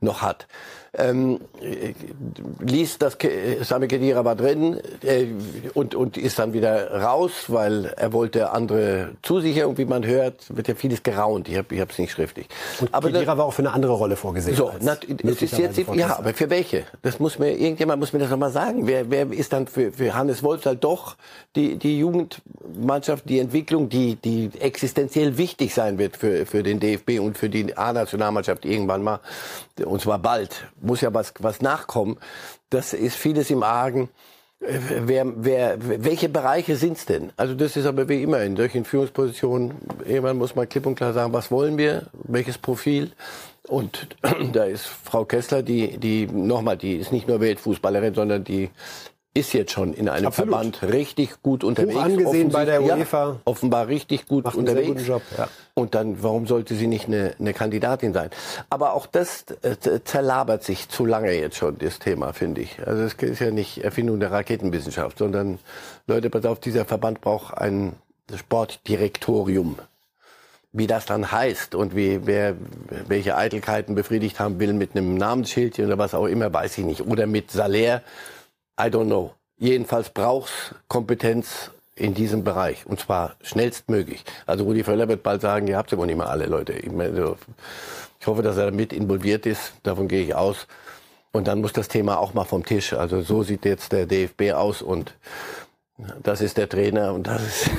[0.00, 0.46] noch hat.
[0.94, 1.92] Ähm, äh,
[2.60, 5.26] liest das Ke- Sami Khedira war drin äh,
[5.74, 10.66] und und ist dann wieder raus, weil er wollte andere Zusicherung, wie man hört, wird
[10.68, 11.48] ja vieles geraunt.
[11.48, 12.46] Ich habe ich es nicht schriftlich.
[12.80, 14.56] Und Aber Khedira war auch für eine andere Rolle vorgesehen.
[14.56, 16.84] so, na, es ist jetzt, ja, aber für welche?
[17.02, 18.86] Das muss mir, irgendjemand muss mir das nochmal sagen.
[18.86, 21.16] Wer, wer ist dann für, für Hannes Wolf halt doch
[21.54, 27.20] die, die Jugendmannschaft, die Entwicklung, die, die existenziell wichtig sein wird für, für den DFB
[27.20, 29.20] und für die A-Nationalmannschaft irgendwann mal.
[29.84, 30.64] Und zwar bald.
[30.80, 32.18] Muss ja was, was nachkommen.
[32.70, 34.08] Das ist vieles im Argen.
[34.60, 37.32] Äh, Wer, wer, welche Bereiche sind's denn?
[37.36, 39.74] Also das ist aber wie immer in solchen Führungspositionen.
[40.04, 43.12] Irgendwann muss man klipp und klar sagen, was wollen wir, welches Profil.
[43.68, 44.08] Und
[44.52, 48.70] da ist Frau Kessler, die, die nochmal, die ist nicht nur Weltfußballerin, sondern die
[49.38, 50.50] ist jetzt schon in einem Absolut.
[50.50, 51.94] Verband richtig gut unterwegs.
[51.94, 53.28] Hoch angesehen bei der UEFA.
[53.28, 55.02] Ja, offenbar richtig gut Macht einen sehr unterwegs.
[55.02, 55.48] guten Job, ja.
[55.74, 58.30] Und dann, warum sollte sie nicht eine, eine Kandidatin sein?
[58.68, 62.78] Aber auch das äh, zerlabert sich zu lange jetzt schon, das Thema, finde ich.
[62.84, 65.58] Also es ist ja nicht Erfindung der Raketenwissenschaft, sondern,
[66.06, 67.94] Leute, pass auf, dieser Verband braucht ein
[68.34, 69.78] Sportdirektorium.
[70.72, 72.54] Wie das dann heißt und wie, wer
[73.06, 77.06] welche Eitelkeiten befriedigt haben will mit einem Namensschildchen oder was auch immer, weiß ich nicht.
[77.06, 78.02] Oder mit Salär,
[78.78, 79.34] I don't know.
[79.58, 84.24] Jedenfalls braucht's Kompetenz in diesem Bereich und zwar schnellstmöglich.
[84.46, 86.74] Also Rudi Völler wird bald sagen, ihr habt ja wohl nicht mal alle Leute.
[86.74, 87.36] Ich, meine,
[88.20, 89.72] ich hoffe, dass er damit involviert ist.
[89.82, 90.68] Davon gehe ich aus.
[91.32, 92.92] Und dann muss das Thema auch mal vom Tisch.
[92.92, 95.14] Also so sieht jetzt der DFB aus und
[96.22, 97.70] das ist der Trainer und das ist.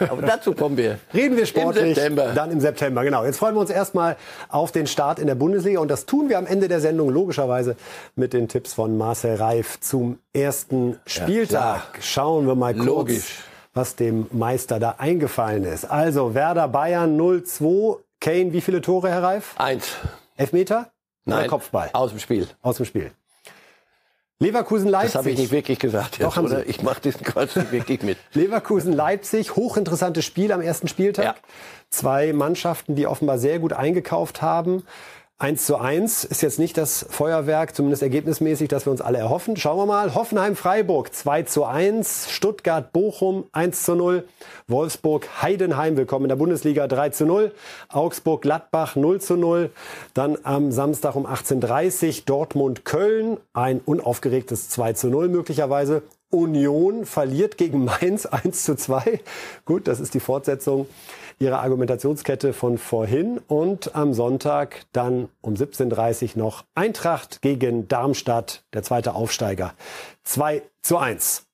[0.10, 0.98] Aber dazu kommen wir.
[1.12, 2.32] Reden wir sportlich Im September.
[2.34, 3.02] dann im September.
[3.04, 3.24] Genau.
[3.24, 4.16] Jetzt freuen wir uns erstmal
[4.48, 7.76] auf den Start in der Bundesliga und das tun wir am Ende der Sendung logischerweise
[8.14, 11.92] mit den Tipps von Marcel Reif zum ersten Spieltag.
[11.92, 12.02] klar.
[12.02, 13.38] Schauen wir mal kurz, Logisch.
[13.74, 15.84] was dem Meister da eingefallen ist.
[15.84, 17.98] Also Werder Bayern 0-2.
[18.20, 19.54] Kane, wie viele Tore, Herr Reif?
[19.58, 19.88] Eins.
[20.36, 20.90] Elfmeter?
[21.26, 21.48] Oder Nein.
[21.50, 21.90] Kopfball?
[21.92, 22.46] Aus dem Spiel.
[22.62, 23.10] Aus dem Spiel.
[24.38, 25.12] Leverkusen-Leipzig.
[25.12, 26.16] Das habe ich nicht wirklich gesagt.
[26.16, 26.60] Doch, jetzt, haben oder?
[26.60, 26.66] Sie.
[26.66, 28.18] Ich mache diesen Quatsch nicht wirklich mit.
[28.34, 31.36] Leverkusen-Leipzig, hochinteressantes Spiel am ersten Spieltag.
[31.88, 34.82] Zwei Mannschaften, die offenbar sehr gut eingekauft haben.
[35.38, 39.54] 1 zu 1 ist jetzt nicht das Feuerwerk, zumindest ergebnismäßig, das wir uns alle erhoffen.
[39.58, 40.14] Schauen wir mal.
[40.14, 42.28] Hoffenheim-Freiburg 2 zu 1.
[42.30, 44.26] Stuttgart-Bochum 1 zu 0.
[44.68, 47.52] Wolfsburg-Heidenheim, willkommen in der Bundesliga 3 zu 0.
[47.90, 49.70] Augsburg-Gladbach 0 zu 0.
[50.14, 53.36] Dann am Samstag um 18.30 Uhr Dortmund-Köln.
[53.52, 56.02] Ein unaufgeregtes 2 zu 0 möglicherweise.
[56.30, 59.20] Union verliert gegen Mainz 1 zu 2.
[59.66, 60.86] Gut, das ist die Fortsetzung
[61.38, 63.38] ihrer Argumentationskette von vorhin.
[63.46, 69.74] Und am Sonntag dann um 17.30 Uhr noch Eintracht gegen Darmstadt, der zweite Aufsteiger.
[70.24, 71.46] 2 zu 1.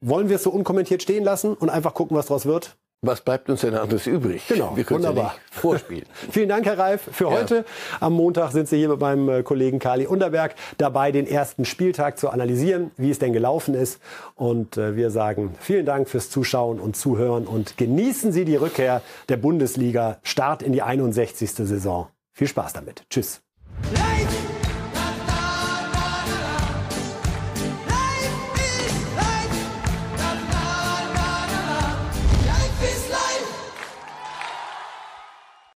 [0.00, 2.76] Wollen wir es so unkommentiert stehen lassen und einfach gucken, was daraus wird?
[3.06, 4.44] Was bleibt uns denn anderes übrig?
[4.48, 5.34] Genau, Wir können wunderbar.
[5.36, 6.04] Ja vorspielen.
[6.30, 7.30] Vielen Dank, Herr Reif, für Ja.
[7.30, 7.64] heute.
[8.00, 12.18] Am Montag sind Sie hier mit meinem äh, Kollegen Kali Unterberg dabei, den ersten Spieltag
[12.18, 14.00] zu analysieren, wie es denn gelaufen ist.
[14.34, 19.02] Und äh, wir sagen vielen Dank fürs Zuschauen und Zuhören und genießen Sie die Rückkehr
[19.28, 20.18] der Bundesliga.
[20.22, 21.50] Start in die 61.
[21.52, 22.08] Saison.
[22.32, 23.04] Viel Spaß damit.
[23.10, 23.40] Tschüss.
[23.92, 24.53] Lights